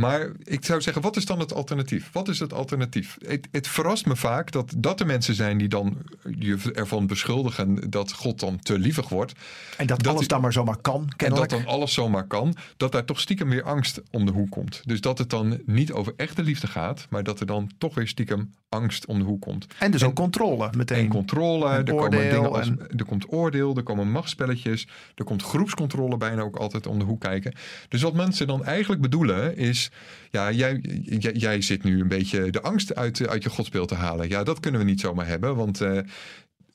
Maar 0.00 0.30
ik 0.44 0.64
zou 0.64 0.80
zeggen, 0.80 1.02
wat 1.02 1.16
is 1.16 1.24
dan 1.24 1.38
het 1.38 1.54
alternatief? 1.54 2.10
Wat 2.12 2.28
is 2.28 2.38
het 2.38 2.52
alternatief? 2.52 3.16
Het, 3.26 3.48
het 3.50 3.68
verrast 3.68 4.06
me 4.06 4.16
vaak 4.16 4.52
dat 4.52 4.74
dat 4.76 5.00
er 5.00 5.06
mensen 5.06 5.34
zijn 5.34 5.58
die 5.58 5.68
dan 5.68 5.96
je 6.38 6.58
ervan 6.74 7.06
beschuldigen... 7.06 7.90
dat 7.90 8.12
God 8.12 8.40
dan 8.40 8.58
te 8.60 8.78
lievig 8.78 9.08
wordt. 9.08 9.32
En 9.76 9.86
dat, 9.86 10.02
Dat 10.02 10.12
alles 10.14 10.28
dan 10.28 10.40
maar 10.40 10.52
zomaar 10.52 10.76
kan, 10.76 11.12
En 11.16 11.34
dat 11.34 11.50
dan 11.50 11.66
alles 11.66 11.92
zomaar 11.92 12.26
kan, 12.26 12.56
dat 12.76 12.92
daar 12.92 13.04
toch 13.04 13.20
stiekem 13.20 13.48
weer 13.48 13.62
angst 13.62 14.00
om 14.10 14.26
de 14.26 14.32
hoek 14.32 14.50
komt. 14.50 14.82
Dus 14.84 15.00
dat 15.00 15.18
het 15.18 15.30
dan 15.30 15.60
niet 15.66 15.92
over 15.92 16.12
echte 16.16 16.42
liefde 16.42 16.66
gaat, 16.66 17.06
maar 17.10 17.22
dat 17.22 17.40
er 17.40 17.46
dan 17.46 17.70
toch 17.78 17.94
weer 17.94 18.08
stiekem 18.08 18.54
angst 18.68 19.06
om 19.06 19.18
de 19.18 19.24
hoek 19.24 19.40
komt. 19.40 19.66
En 19.78 19.90
dus 19.90 20.02
ook 20.02 20.14
controle 20.14 20.70
meteen. 20.76 20.98
En 20.98 21.08
controle, 21.08 21.68
En 21.68 21.84
er 21.86 21.94
komen 21.94 22.30
dingen 22.30 22.52
als, 22.52 22.66
en- 22.66 22.80
er 22.96 23.04
komt 23.04 23.32
oordeel, 23.32 23.76
er 23.76 23.82
komen 23.82 24.10
machtspelletjes, 24.10 24.86
er 25.14 25.24
komt 25.24 25.42
groepscontrole 25.42 26.16
bijna 26.16 26.42
ook 26.42 26.56
altijd 26.56 26.86
om 26.86 26.98
de 26.98 27.04
hoek 27.04 27.20
kijken. 27.20 27.52
Dus 27.88 28.02
wat 28.02 28.14
mensen 28.14 28.46
dan 28.46 28.64
eigenlijk 28.64 29.02
bedoelen 29.02 29.56
is, 29.56 29.89
ja, 30.30 30.52
jij, 30.52 30.80
jij, 31.02 31.32
jij 31.32 31.62
zit 31.62 31.82
nu 31.82 32.00
een 32.00 32.08
beetje 32.08 32.50
de 32.50 32.60
angst 32.60 32.94
uit, 32.94 33.28
uit 33.28 33.42
je 33.42 33.50
godsbeeld 33.50 33.88
te 33.88 33.94
halen. 33.94 34.28
Ja, 34.28 34.44
dat 34.44 34.60
kunnen 34.60 34.80
we 34.80 34.86
niet 34.86 35.00
zomaar 35.00 35.26
hebben, 35.26 35.56
want 35.56 35.80
eh, 35.80 35.98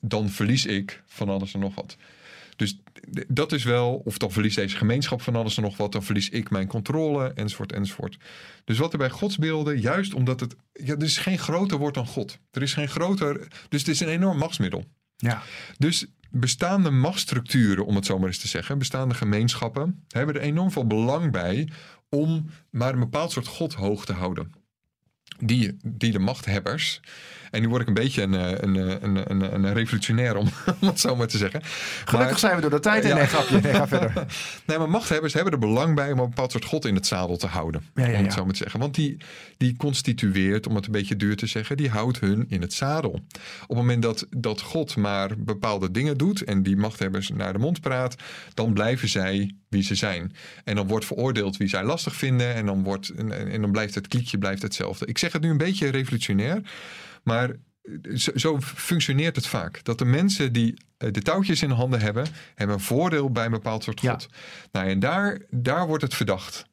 dan 0.00 0.28
verlies 0.28 0.66
ik 0.66 1.02
van 1.06 1.28
alles 1.28 1.54
en 1.54 1.60
nog 1.60 1.74
wat. 1.74 1.96
Dus 2.56 2.78
dat 3.28 3.52
is 3.52 3.64
wel, 3.64 4.02
of 4.04 4.18
dan 4.18 4.32
verliest 4.32 4.56
deze 4.56 4.76
gemeenschap 4.76 5.22
van 5.22 5.36
alles 5.36 5.56
en 5.56 5.62
nog 5.62 5.76
wat, 5.76 5.92
dan 5.92 6.02
verlies 6.02 6.28
ik 6.28 6.50
mijn 6.50 6.66
controle, 6.66 7.32
enzovoort, 7.34 7.72
enzovoort. 7.72 8.16
Dus 8.64 8.78
wat 8.78 8.92
er 8.92 8.98
bij 8.98 9.10
godsbeelden, 9.10 9.80
juist 9.80 10.14
omdat 10.14 10.40
het, 10.40 10.56
ja, 10.72 10.94
er 10.94 11.02
is 11.02 11.18
geen 11.18 11.38
groter 11.38 11.78
woord 11.78 11.94
dan 11.94 12.06
God. 12.06 12.38
Er 12.50 12.62
is 12.62 12.74
geen 12.74 12.88
groter, 12.88 13.48
dus 13.68 13.80
het 13.80 13.88
is 13.88 14.00
een 14.00 14.08
enorm 14.08 14.38
machtsmiddel. 14.38 14.84
Ja. 15.16 15.42
Dus 15.78 16.06
bestaande 16.40 16.90
machtsstructuren, 16.90 17.86
om 17.86 17.94
het 17.94 18.06
zo 18.06 18.18
maar 18.18 18.28
eens 18.28 18.38
te 18.38 18.48
zeggen, 18.48 18.78
bestaande 18.78 19.14
gemeenschappen, 19.14 20.04
hebben 20.08 20.34
er 20.34 20.40
enorm 20.40 20.70
veel 20.70 20.86
belang 20.86 21.32
bij 21.32 21.68
om 22.08 22.50
maar 22.70 22.92
een 22.92 22.98
bepaald 22.98 23.32
soort 23.32 23.46
God 23.46 23.74
hoog 23.74 24.04
te 24.04 24.12
houden. 24.12 24.52
Die, 25.38 25.76
die 25.84 26.12
de 26.12 26.18
machthebbers, 26.18 27.00
en 27.50 27.60
nu 27.60 27.68
word 27.68 27.82
ik 27.82 27.88
een 27.88 27.94
beetje 27.94 28.22
een, 28.22 28.34
eh, 28.34 28.50
een, 28.50 28.76
eh, 28.76 28.94
een, 29.00 29.30
een, 29.30 29.64
een 29.64 29.72
revolutionair 29.72 30.36
om, 30.36 30.48
om 30.80 30.88
het 30.88 31.00
zo 31.00 31.16
maar 31.16 31.26
te 31.26 31.38
zeggen. 31.38 31.60
Gelukkig 31.64 32.30
Maar- 32.30 32.38
zijn 32.38 32.54
we 32.54 32.60
door 32.60 32.70
de 32.70 32.80
tijd 32.80 33.02
heen. 33.04 33.12
Ja. 33.12 33.18
Nee, 33.18 33.26
grapje. 33.26 33.60
Nee, 33.60 33.74
ga 33.74 33.88
verder. 33.88 34.12
Nee, 34.66 34.78
maar 34.78 34.90
machthebbers 34.90 35.32
hebben 35.32 35.52
er 35.52 35.58
belang 35.58 35.94
bij 35.94 36.12
om 36.12 36.18
een 36.18 36.28
bepaald 36.28 36.52
soort 36.52 36.64
God 36.64 36.84
in 36.84 36.94
het 36.94 37.06
zadel 37.06 37.36
te 37.36 37.46
houden. 37.46 37.82
Ja, 37.94 38.06
ja, 38.06 38.18
om 38.18 38.24
het 38.24 38.32
zo 38.32 38.44
maar 38.44 38.52
te 38.52 38.58
zeggen. 38.58 38.80
Want 38.80 38.94
die, 38.94 39.16
die 39.56 39.76
constitueert, 39.76 40.66
om 40.66 40.74
het 40.74 40.86
een 40.86 40.92
beetje 40.92 41.16
duur 41.16 41.36
te 41.36 41.46
zeggen, 41.46 41.76
die 41.76 41.88
houdt 41.88 42.20
hun 42.20 42.44
in 42.48 42.60
het 42.60 42.72
zadel. 42.72 43.10
Op 43.12 43.68
het 43.68 43.76
moment 43.76 44.02
dat, 44.02 44.26
dat 44.30 44.60
God 44.60 44.96
maar 44.96 45.30
bepaalde 45.38 45.90
dingen 45.90 46.16
doet 46.16 46.44
en 46.44 46.62
die 46.62 46.76
machthebbers 46.76 47.28
naar 47.28 47.52
de 47.52 47.58
mond 47.58 47.80
praat, 47.80 48.14
dan 48.54 48.72
blijven 48.72 49.08
zij 49.08 49.54
wie 49.68 49.82
ze 49.82 49.94
zijn. 49.94 50.32
En 50.64 50.76
dan 50.76 50.86
wordt 50.86 51.04
veroordeeld 51.04 51.56
wie 51.56 51.68
zij 51.68 51.84
lastig 51.84 52.16
vinden 52.16 52.54
en 52.54 52.66
dan, 52.66 52.82
wordt, 52.82 53.08
en, 53.08 53.50
en 53.50 53.60
dan 53.60 53.70
blijft 53.72 53.94
het 53.94 54.08
kliekje 54.08 54.38
blijft 54.38 54.62
hetzelfde. 54.62 55.06
Ik 55.06 55.18
zeg 55.26 55.40
het 55.40 55.42
nu 55.42 55.50
een 55.50 55.66
beetje 55.66 55.88
revolutionair, 55.88 56.62
maar 57.22 57.50
zo, 58.14 58.30
zo 58.34 58.60
functioneert 58.60 59.36
het 59.36 59.46
vaak. 59.46 59.84
Dat 59.84 59.98
de 59.98 60.04
mensen 60.04 60.52
die 60.52 60.74
eh, 60.96 61.12
de 61.12 61.22
touwtjes 61.22 61.62
in 61.62 61.70
handen 61.70 62.00
hebben, 62.00 62.26
hebben 62.54 62.76
een 62.76 62.82
voordeel 62.82 63.30
bij 63.30 63.44
een 63.44 63.50
bepaald 63.50 63.82
soort 63.82 64.00
Ja. 64.00 64.12
God. 64.12 64.28
Nou, 64.72 64.88
en 64.88 64.98
daar, 64.98 65.40
daar 65.50 65.86
wordt 65.86 66.02
het 66.02 66.14
verdacht. 66.14 66.66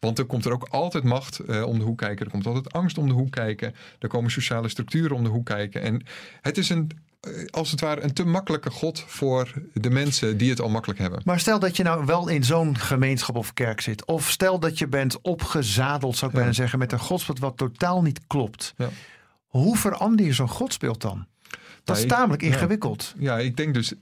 Want 0.00 0.18
er 0.18 0.24
komt 0.24 0.44
er 0.44 0.52
ook 0.52 0.68
altijd 0.68 1.04
macht 1.04 1.38
eh, 1.38 1.62
om 1.66 1.78
de 1.78 1.84
hoek 1.84 1.98
kijken. 1.98 2.24
Er 2.24 2.30
komt 2.30 2.46
altijd 2.46 2.72
angst 2.72 2.98
om 2.98 3.08
de 3.08 3.14
hoek 3.14 3.30
kijken. 3.30 3.74
Er 3.98 4.08
komen 4.08 4.30
sociale 4.30 4.68
structuren 4.68 5.16
om 5.16 5.22
de 5.22 5.28
hoek 5.28 5.46
kijken. 5.46 5.82
En 5.82 6.02
het 6.40 6.58
is 6.58 6.68
een, 6.68 6.90
eh, 6.90 7.07
als 7.50 7.70
het 7.70 7.80
ware 7.80 8.02
een 8.02 8.12
te 8.12 8.24
makkelijke 8.24 8.70
God 8.70 9.04
voor 9.06 9.52
de 9.72 9.90
mensen 9.90 10.36
die 10.36 10.50
het 10.50 10.60
al 10.60 10.68
makkelijk 10.68 10.98
hebben. 11.00 11.20
Maar 11.24 11.40
stel 11.40 11.58
dat 11.58 11.76
je 11.76 11.82
nou 11.82 12.04
wel 12.06 12.28
in 12.28 12.44
zo'n 12.44 12.78
gemeenschap 12.78 13.36
of 13.36 13.52
kerk 13.54 13.80
zit. 13.80 14.04
Of 14.04 14.30
stel 14.30 14.58
dat 14.60 14.78
je 14.78 14.88
bent 14.88 15.20
opgezadeld, 15.20 16.16
zou 16.16 16.30
ik 16.30 16.36
Ja. 16.36 16.42
bijna 16.42 16.54
zeggen, 16.56 16.78
met 16.78 16.92
een 16.92 16.98
godsbeeld 16.98 17.38
wat 17.38 17.56
totaal 17.56 18.02
niet 18.02 18.20
klopt. 18.26 18.74
Ja. 18.76 18.88
Hoe 19.46 19.76
verander 19.76 20.26
je 20.26 20.32
zo'n 20.32 20.48
godsbeeld 20.48 21.00
dan? 21.00 21.26
Dat 21.84 21.98
is 21.98 22.06
tamelijk 22.06 22.42
ja. 22.42 22.48
ingewikkeld. 22.48 23.14
Ja, 23.18 23.38
ik 23.38 23.56
denk 23.56 23.74
dus, 23.74 23.92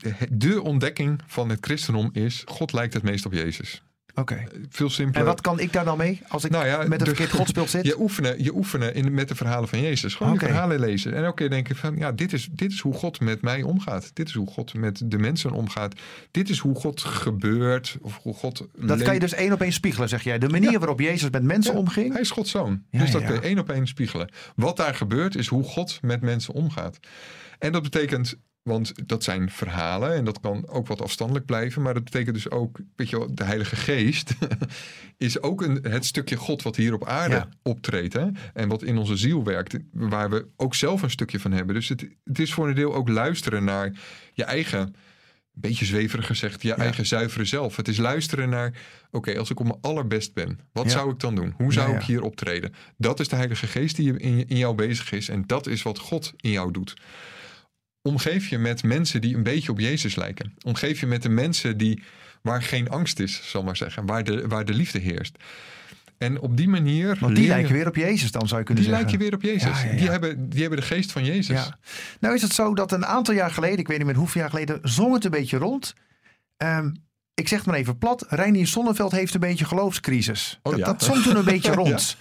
eh, 0.00 0.12
de 0.30 0.62
ontdekking 0.62 1.20
van 1.26 1.48
het 1.48 1.58
christendom 1.60 2.10
is, 2.12 2.42
God 2.46 2.72
lijkt 2.72 2.94
het 2.94 3.02
meest 3.02 3.26
op 3.26 3.32
Jezus. 3.32 3.82
Oké. 4.14 4.44
Veel 4.68 4.90
simpeler. 4.90 5.20
En 5.20 5.26
wat 5.26 5.40
kan 5.40 5.60
ik 5.60 5.72
daar 5.72 5.84
dan 5.84 5.98
mee 5.98 6.20
als 6.28 6.44
ik 6.44 6.50
Nou 6.50 6.66
ja, 6.66 6.76
met 6.76 6.90
een 6.90 6.98
dus- 6.98 7.08
verkeerd 7.08 7.30
godsbeeld 7.30 7.70
zit? 7.76 7.86
Je 7.86 8.00
oefenen, 8.00 8.42
je 8.42 8.54
oefenen 8.54 8.94
in, 8.94 9.14
met 9.14 9.28
de 9.28 9.34
verhalen 9.34 9.68
van 9.68 9.80
Jezus. 9.80 10.14
Gewoon 10.14 10.38
die 10.38 10.48
verhalen 10.48 10.80
lezen. 10.80 11.14
En 11.14 11.24
elke 11.24 11.34
keer 11.34 11.50
denken 11.50 11.76
van, 11.76 11.96
ja, 11.96 12.12
dit 12.12 12.32
is, 12.32 12.48
dit 12.52 12.72
is 12.72 12.80
hoe 12.80 12.94
God 12.94 13.20
met 13.20 13.42
mij 13.42 13.62
omgaat. 13.62 14.10
Dit 14.14 14.28
is 14.28 14.34
hoe 14.34 14.46
God 14.46 14.74
met 14.74 15.02
de 15.04 15.18
mensen 15.18 15.50
omgaat. 15.50 16.00
Dit 16.30 16.48
is 16.48 16.58
hoe 16.58 16.74
God 16.74 17.00
gebeurt. 17.00 17.96
Of 18.00 18.18
hoe 18.22 18.34
God 18.34 18.66
dat 18.78 19.02
kan 19.02 19.14
je 19.14 19.20
dus 19.20 19.34
één 19.34 19.52
op 19.52 19.60
één 19.60 19.72
spiegelen, 19.72 20.08
zeg 20.08 20.22
jij. 20.22 20.38
De 20.38 20.48
manier 20.48 20.78
waarop 20.78 21.00
Jezus 21.00 21.30
met 21.30 21.42
mensen 21.42 21.72
Ja, 21.72 21.78
omging. 21.78 22.12
Hij 22.12 22.20
is 22.20 22.30
Gods 22.30 22.50
zoon. 22.50 22.82
Dus 22.90 23.10
dat 23.10 23.24
kun 23.24 23.34
je 23.34 23.40
één 23.40 23.58
op 23.58 23.70
één 23.70 23.86
spiegelen. 23.86 24.30
Wat 24.56 24.76
daar 24.76 24.94
gebeurt 24.94 25.36
is 25.36 25.46
hoe 25.46 25.64
God 25.64 25.98
met 26.02 26.20
mensen 26.20 26.54
omgaat. 26.54 26.98
En 27.58 27.72
dat 27.72 27.82
betekent, 27.82 28.34
want 28.62 29.08
dat 29.08 29.22
zijn 29.24 29.50
verhalen 29.50 30.14
en 30.14 30.24
dat 30.24 30.40
kan 30.40 30.68
ook 30.68 30.86
wat 30.86 31.00
afstandelijk 31.02 31.44
blijven. 31.46 31.82
Maar 31.82 31.94
dat 31.94 32.04
betekent 32.04 32.34
dus 32.34 32.50
ook, 32.50 32.78
weet 32.96 33.10
je 33.10 33.18
wel, 33.18 33.34
de 33.34 33.44
Heilige 33.44 33.76
Geest 33.76 34.34
is 35.16 35.40
ook 35.42 35.62
een, 35.62 35.78
het 35.82 36.04
stukje 36.04 36.36
God 36.36 36.62
wat 36.62 36.76
hier 36.76 36.94
op 36.94 37.06
aarde 37.06 37.34
Ja. 37.34 37.48
optreedt. 37.62 38.12
Hè? 38.12 38.26
En 38.54 38.68
wat 38.68 38.82
in 38.82 38.96
onze 38.98 39.16
ziel 39.16 39.44
werkt, 39.44 39.76
waar 39.92 40.30
we 40.30 40.46
ook 40.56 40.74
zelf 40.74 41.02
een 41.02 41.10
stukje 41.10 41.40
van 41.40 41.52
hebben. 41.52 41.74
Dus 41.74 41.88
het, 41.88 42.06
het 42.24 42.38
is 42.38 42.52
voor 42.52 42.68
een 42.68 42.74
deel 42.74 42.94
ook 42.94 43.08
luisteren 43.08 43.64
naar 43.64 43.92
je 44.32 44.44
eigen 44.44 44.94
beetje 45.54 45.84
zweverig 45.84 46.26
gezegd, 46.26 46.62
je 46.62 46.68
Ja. 46.68 46.76
eigen 46.76 47.06
zuivere 47.06 47.44
zelf. 47.44 47.76
Het 47.76 47.88
is 47.88 47.96
luisteren 47.96 48.48
naar, 48.48 48.72
oké, 49.10 49.38
als 49.38 49.50
ik 49.50 49.60
op 49.60 49.66
mijn 49.66 49.78
allerbest 49.80 50.34
ben, 50.34 50.58
wat 50.72 50.84
Ja. 50.84 50.90
zou 50.90 51.10
ik 51.10 51.18
dan 51.20 51.34
doen? 51.34 51.54
Hoe 51.56 51.72
zou 51.72 51.94
ik 51.96 52.02
hier 52.02 52.22
optreden? 52.22 52.74
Dat 52.96 53.20
is 53.20 53.28
de 53.28 53.36
Heilige 53.36 53.66
Geest 53.66 53.96
die 53.96 54.18
in, 54.18 54.48
in 54.48 54.56
jou 54.56 54.74
bezig 54.74 55.12
is 55.12 55.28
en 55.28 55.44
dat 55.46 55.66
is 55.66 55.82
wat 55.82 55.98
God 55.98 56.32
in 56.36 56.50
jou 56.50 56.70
doet. 56.72 56.94
Omgeef 58.02 58.48
je 58.48 58.58
met 58.58 58.82
mensen 58.82 59.20
die 59.20 59.34
een 59.36 59.42
beetje 59.42 59.72
op 59.72 59.78
Jezus 59.80 60.14
lijken. 60.14 60.54
Omgeef 60.64 61.00
je 61.00 61.06
met 61.06 61.22
de 61.22 61.28
mensen 61.28 61.76
die, 61.76 62.02
waar 62.42 62.62
geen 62.62 62.88
angst 62.88 63.18
is, 63.20 63.50
zal 63.50 63.62
maar 63.62 63.76
zeggen, 63.76 64.06
waar 64.06 64.24
de, 64.24 64.48
waar 64.48 64.64
de 64.64 64.74
liefde 64.74 64.98
heerst. 64.98 65.36
En 66.18 66.40
op 66.40 66.56
die 66.56 66.68
manier. 66.68 67.16
Want 67.20 67.34
die 67.34 67.44
je- 67.44 67.50
lijken 67.50 67.72
weer 67.72 67.86
op 67.86 67.96
Jezus 67.96 68.30
dan, 68.30 68.48
zou 68.48 68.60
je 68.60 68.66
kunnen 68.66 68.84
Die 68.84 68.92
zeggen. 68.92 69.10
lijken 69.10 69.28
weer 69.28 69.34
op 69.38 69.42
Jezus. 69.42 69.80
Ja, 69.80 69.86
ja, 69.86 69.92
ja. 69.92 69.98
Die, 69.98 70.10
hebben, 70.10 70.48
die 70.48 70.60
hebben 70.60 70.78
de 70.78 70.84
geest 70.86 71.12
van 71.12 71.24
Jezus. 71.24 71.64
Ja. 71.64 71.78
Nou 72.20 72.34
is 72.34 72.42
het 72.42 72.52
zo 72.52 72.74
dat 72.74 72.92
een 72.92 73.06
aantal 73.06 73.34
jaar 73.34 73.50
geleden, 73.50 73.78
ik 73.78 73.88
weet 73.88 73.96
niet 73.98 74.06
meer 74.06 74.16
hoeveel 74.16 74.40
jaar 74.40 74.50
geleden, 74.50 74.78
zong 74.82 75.14
het 75.14 75.24
een 75.24 75.30
beetje 75.30 75.56
rond. 75.56 75.94
Ehm, 76.56 76.90
ik 77.34 77.48
zeg 77.48 77.58
het 77.58 77.66
maar 77.68 77.76
even 77.76 77.98
plat, 77.98 78.24
Reinier 78.28 78.66
Sonneveld 78.66 79.12
heeft 79.12 79.34
een 79.34 79.40
beetje 79.40 79.64
geloofscrisis. 79.64 80.58
Oh 80.62 80.72
dat, 80.72 80.80
ja? 80.80 80.86
dat 80.86 81.22
toen 81.24 81.36
een 81.36 81.44
beetje 81.44 81.72
rond. 81.82 82.16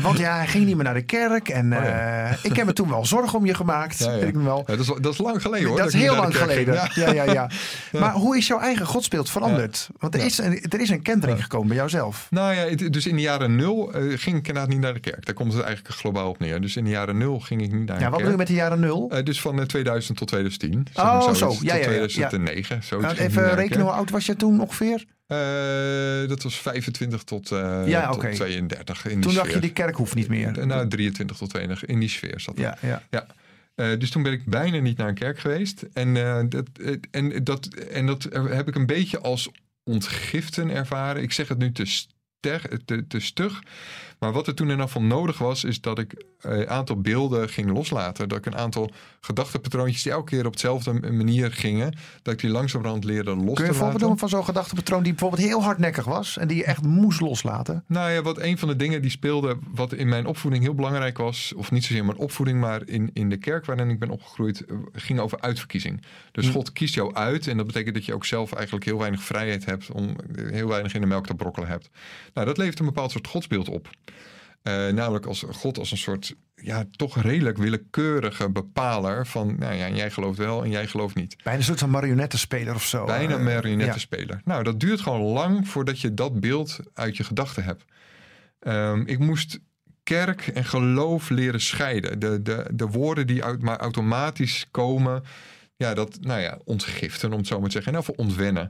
Want 0.00 0.18
ja, 0.18 0.36
hij 0.36 0.46
ging 0.46 0.66
niet 0.66 0.74
meer 0.74 0.84
naar 0.84 0.94
de 0.94 1.02
kerk. 1.02 1.48
En 1.48 1.72
Oh 1.76 1.84
ja. 1.84 2.24
eh, 2.30 2.36
ik 2.42 2.56
heb 2.56 2.66
me 2.66 2.72
toen 2.72 2.88
wel 2.88 3.04
zorgen 3.06 3.38
om 3.38 3.46
je 3.46 3.54
gemaakt. 3.54 3.98
Ja, 3.98 4.12
ja. 4.12 4.18
Weet 4.18 4.28
ik 4.28 4.34
wel. 4.34 4.64
Ja, 4.66 4.76
dat, 4.76 4.80
is, 4.80 4.94
dat 5.00 5.12
is 5.12 5.18
lang 5.18 5.42
geleden 5.42 5.68
hoor. 5.68 5.76
dat 5.78 5.86
is 5.86 5.94
heel 5.94 6.16
lang 6.16 6.36
geleden. 6.36 6.74
Ja. 6.74 6.90
Ja, 6.94 7.12
ja, 7.12 7.24
ja. 7.38 7.50
Maar 7.92 8.12
hoe 8.12 8.36
is 8.36 8.46
jouw 8.46 8.58
eigen 8.60 8.86
godsbeeld 8.86 9.30
veranderd? 9.30 9.88
Want 9.98 10.14
er, 10.14 10.20
Ja. 10.20 10.26
is 10.26 10.38
een, 10.38 10.60
er 10.68 10.80
is 10.80 10.88
een 10.90 11.02
kentering 11.02 11.42
gekomen 11.42 11.68
bij 11.68 11.76
jouzelf. 11.76 12.26
Nou 12.30 12.54
ja, 12.54 12.88
dus 12.90 13.06
in 13.06 13.16
de 13.16 13.22
jaren 13.22 13.56
nul 13.56 13.92
eh, 13.92 14.02
ging 14.18 14.36
ik 14.36 14.46
inderdaad 14.48 14.68
niet 14.68 14.80
naar 14.80 14.94
de 14.94 15.00
kerk. 15.00 15.26
Daar 15.26 15.34
komt 15.34 15.52
het 15.52 15.62
eigenlijk 15.62 15.94
globaal 15.94 16.28
op 16.28 16.38
neer. 16.38 16.60
Dus 16.60 16.76
in 16.76 16.84
de 16.84 16.90
jaren 16.90 17.18
nul 17.18 17.40
ging 17.40 17.62
ik 17.62 17.72
niet 17.72 17.86
naar 17.86 17.98
Ja, 18.00 18.04
de 18.04 18.10
wat 18.10 18.10
kerk. 18.10 18.16
bedoel 18.16 18.30
je 18.30 18.36
met 18.36 18.46
de 18.46 18.54
jaren 18.54 18.80
nul? 18.80 19.10
Eh, 19.10 19.24
dus 19.24 19.40
van 19.40 19.58
eh, 19.60 19.64
2000 19.66 20.18
tot 20.18 20.28
2010. 20.28 20.86
zeg 20.92 21.04
Oh, 21.04 21.32
zo. 21.34 21.46
Tot 21.48 21.60
Ja, 21.60 21.74
ja, 21.74 21.80
ja, 21.80 21.90
ja. 21.90 22.06
2009. 22.06 22.82
Zoiets 22.82 23.06
Nou, 23.14 23.18
even 23.28 23.54
rekenen, 23.54 23.82
hoe 23.84 23.92
oud 23.94 24.10
was 24.10 24.26
je 24.26 24.36
toen 24.36 24.49
ongeveer? 24.58 25.04
Eh, 25.26 26.28
dat 26.28 26.42
was 26.42 26.60
25 26.60 27.22
tot, 27.22 27.48
Ja, 27.48 28.06
tot 28.06 28.16
oké. 28.16 28.34
32 28.34 29.04
in 29.04 29.10
die 29.10 29.20
Toen 29.20 29.34
dacht 29.34 29.52
je, 29.52 29.58
die 29.58 29.72
kerk 29.72 29.96
hoeft 29.96 30.14
niet 30.14 30.28
meer. 30.28 30.66
Nou, 30.66 30.88
23 30.88 31.36
tot 31.36 31.50
22 31.50 31.88
in 31.88 32.00
die 32.00 32.08
sfeer 32.08 32.40
zat 32.40 32.56
dat. 32.56 32.78
Ja, 32.80 33.02
ja. 33.10 33.26
Eh, 33.74 33.98
dus 33.98 34.10
toen 34.10 34.22
ben 34.22 34.32
ik 34.32 34.44
bijna 34.44 34.78
niet 34.78 34.96
naar 34.96 35.08
een 35.08 35.14
kerk 35.14 35.38
geweest. 35.38 35.82
En, 35.92 36.14
dat, 36.48 36.66
en, 37.10 37.44
dat, 37.44 37.66
en 37.66 38.06
dat 38.06 38.28
heb 38.32 38.68
ik 38.68 38.74
een 38.74 38.86
beetje 38.86 39.20
als 39.20 39.50
ontgiften 39.84 40.70
ervaren. 40.70 41.22
Ik 41.22 41.32
zeg 41.32 41.48
het 41.48 41.58
nu 41.58 41.72
te, 41.72 41.84
ster, 41.84 42.84
te, 42.84 43.06
te 43.06 43.20
stug. 43.20 43.62
Maar 44.20 44.32
wat 44.32 44.46
er 44.46 44.54
toen 44.54 44.66
in 44.66 44.72
ieder 44.72 44.86
geval 44.86 45.02
nodig 45.02 45.38
was, 45.38 45.64
is 45.64 45.80
dat 45.80 45.98
ik 45.98 46.24
eh, 46.40 46.58
een 46.58 46.68
aantal 46.68 47.00
beelden 47.00 47.48
ging 47.48 47.70
loslaten. 47.70 48.28
Dat 48.28 48.38
ik 48.38 48.46
een 48.46 48.56
aantal 48.56 48.90
gedachtenpatroontjes 49.20 50.02
die 50.02 50.12
elke 50.12 50.30
keer 50.30 50.46
op 50.46 50.52
dezelfde 50.52 50.92
manier 50.92 51.52
gingen, 51.52 51.96
dat 52.22 52.34
ik 52.34 52.40
die 52.40 52.50
langzamerhand 52.50 53.04
leerde 53.04 53.36
los 53.36 53.44
Kun 53.44 53.48
je 53.48 53.54
te 53.54 53.62
een 53.68 53.74
voorbeeld 53.74 54.00
doen 54.00 54.18
van 54.18 54.28
zo'n 54.28 54.44
gedachtepatroon 54.44 55.02
die 55.02 55.12
bijvoorbeeld 55.12 55.42
heel 55.42 55.62
hardnekkig 55.62 56.04
was 56.04 56.38
en 56.38 56.48
die 56.48 56.56
je 56.56 56.64
echt 56.64 56.82
moest 56.82 57.20
loslaten? 57.20 57.84
Nou 57.86 58.10
ja, 58.10 58.22
wat 58.22 58.38
een 58.38 58.58
van 58.58 58.68
de 58.68 58.76
dingen 58.76 59.02
die 59.02 59.10
speelde, 59.10 59.58
wat 59.74 59.92
in 59.92 60.08
mijn 60.08 60.26
opvoeding 60.26 60.62
heel 60.62 60.74
belangrijk 60.74 61.18
was, 61.18 61.52
of 61.56 61.70
niet 61.70 61.84
zozeer 61.84 62.04
mijn 62.04 62.18
opvoeding, 62.18 62.60
maar 62.60 62.82
in, 62.86 63.10
in 63.12 63.28
de 63.28 63.36
kerk 63.36 63.64
waarin 63.64 63.90
ik 63.90 63.98
ben 63.98 64.10
opgegroeid, 64.10 64.64
eh, 64.64 64.76
ging 64.92 65.20
over 65.20 65.40
uitverkiezing. 65.40 66.02
Dus 66.32 66.46
Hm. 66.46 66.52
God 66.52 66.72
kiest 66.72 66.94
jou 66.94 67.14
uit 67.14 67.46
en 67.46 67.56
dat 67.56 67.66
betekent 67.66 67.94
dat 67.94 68.04
je 68.04 68.14
ook 68.14 68.24
zelf 68.24 68.52
eigenlijk 68.52 68.84
heel 68.84 68.98
weinig 68.98 69.22
vrijheid 69.22 69.64
hebt, 69.64 69.90
om 69.90 70.08
eh, 70.08 70.50
heel 70.50 70.68
weinig 70.68 70.94
in 70.94 71.00
de 71.00 71.06
melk 71.06 71.26
te 71.26 71.34
brokkelen 71.34 71.68
hebt. 71.68 71.90
Nou, 72.34 72.46
dat 72.46 72.58
levert 72.58 72.78
een 72.78 72.84
bepaald 72.84 73.10
soort 73.10 73.26
godsbeeld 73.26 73.68
op. 73.68 73.88
Eh, 74.62 74.88
namelijk 74.88 75.26
als 75.26 75.44
God 75.52 75.78
als 75.78 75.90
een 75.90 75.96
soort, 75.96 76.34
ja, 76.54 76.84
toch 76.90 77.22
redelijk 77.22 77.58
willekeurige 77.58 78.50
bepaler 78.50 79.26
van, 79.26 79.58
nou 79.58 79.74
ja, 79.74 79.88
jij 79.88 80.10
gelooft 80.10 80.38
wel 80.38 80.64
en 80.64 80.70
jij 80.70 80.86
gelooft 80.86 81.14
niet. 81.14 81.36
Bijna 81.42 81.58
een 81.58 81.64
soort 81.64 81.78
van 81.78 81.90
marionettenspeler 81.90 82.74
of 82.74 82.84
zo. 82.84 83.04
Bijna 83.04 83.36
Eh, 83.36 83.44
marionettenspeler. 83.44 84.40
Nou, 84.44 84.62
dat 84.62 84.80
duurt 84.80 85.00
gewoon 85.00 85.20
lang 85.20 85.68
voordat 85.68 86.00
je 86.00 86.14
dat 86.14 86.40
beeld 86.40 86.78
uit 86.94 87.16
je 87.16 87.24
gedachten 87.24 87.64
hebt. 87.64 87.84
Ehm, 88.60 89.02
ik 89.06 89.18
moest 89.18 89.58
kerk 90.02 90.46
en 90.46 90.64
geloof 90.64 91.30
leren 91.30 91.60
scheiden. 91.60 92.18
De, 92.18 92.42
de, 92.42 92.70
de 92.74 92.86
woorden 92.86 93.26
die 93.26 93.44
uit, 93.44 93.62
maar 93.62 93.78
automatisch 93.78 94.66
komen, 94.70 95.22
ja, 95.76 95.94
dat, 95.94 96.18
nou 96.20 96.40
ja, 96.40 96.58
ontgiften 96.64 97.32
om 97.32 97.38
het 97.38 97.46
zo 97.46 97.58
maar 97.60 97.68
te 97.68 97.72
zeggen. 97.72 97.92
En 97.92 98.00
even 98.00 98.18
ontwennen. 98.18 98.62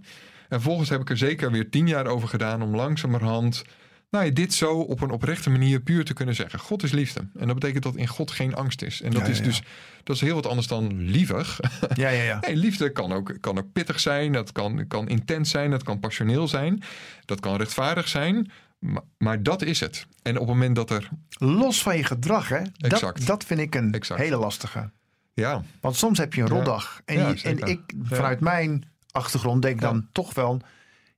En 0.49 0.61
vervolgens 0.61 0.89
heb 0.89 1.01
ik 1.01 1.11
er 1.11 1.17
zeker 1.17 1.51
weer 1.51 1.71
tien 1.71 1.89
jaar 1.89 2.07
over 2.07 2.29
gedaan 2.29 2.63
om 2.63 2.77
langzamerhand, 2.77 3.63
nou 4.11 4.25
ja, 4.25 4.31
dit 4.31 4.55
zo 4.55 4.73
op 4.81 5.01
een 5.01 5.11
oprechte 5.11 5.51
manier 5.51 5.81
puur 5.81 6.05
te 6.05 6.13
kunnen 6.13 6.35
zeggen. 6.35 6.59
God 6.59 6.83
is 6.83 6.93
liefde. 6.93 7.21
En 7.39 7.47
dat 7.47 7.59
betekent 7.59 7.83
dat 7.83 7.97
in 7.97 8.07
God 8.07 8.31
geen 8.31 8.55
angst 8.55 8.83
is. 8.83 9.03
En 9.03 9.11
dat 9.11 9.23
Ja, 9.23 9.29
is 9.29 9.39
ja. 9.39 9.45
dus, 9.45 9.63
dat 10.05 10.17
is 10.17 10.23
heel 10.23 10.35
wat 10.35 10.47
anders 10.47 10.67
dan 10.67 11.01
lievig. 11.03 11.61
Ja, 11.95 12.09
ja, 12.09 12.23
ja. 12.23 12.39
Nee, 12.47 12.57
liefde 12.57 12.93
kan 12.93 13.13
ook, 13.13 13.37
kan 13.41 13.59
ook 13.59 13.73
pittig 13.73 14.01
zijn, 14.01 14.33
dat 14.33 14.53
kan, 14.53 14.87
kan 14.87 15.09
intens 15.09 15.51
zijn, 15.51 15.71
dat 15.71 15.83
kan 15.83 16.01
passioneel 16.01 16.49
zijn, 16.49 16.83
dat 17.25 17.41
kan 17.41 17.57
rechtvaardig 17.57 18.09
zijn. 18.09 18.51
Maar, 18.79 19.03
maar 19.19 19.43
dat 19.43 19.63
is 19.63 19.81
het. 19.81 20.07
En 20.23 20.33
op 20.35 20.39
het 20.41 20.49
moment 20.49 20.77
dat 20.77 20.91
er. 20.91 21.09
Los 21.31 21.83
van 21.83 21.97
je 21.97 22.05
gedrag, 22.05 22.49
hè? 22.49 22.63
Dat, 22.77 22.93
Exact. 22.93 23.27
dat 23.27 23.45
vind 23.45 23.61
ik 23.61 23.75
een 23.75 23.93
Exact. 23.95 24.21
hele 24.21 24.37
lastige. 24.37 24.91
Ja, 25.35 25.63
Want 25.81 25.97
soms 25.97 26.19
heb 26.19 26.35
je 26.35 26.41
een 26.43 26.47
Ja. 26.49 26.55
rotdag. 26.55 27.01
En, 27.05 27.19
je- 27.19 27.43
en 27.43 27.59
ik, 27.59 27.81
vanuit 28.03 28.41
mijn 28.41 28.85
achtergrond, 29.11 29.63
denk 29.63 29.81
dan 29.81 30.09
toch 30.13 30.35
wel... 30.35 30.61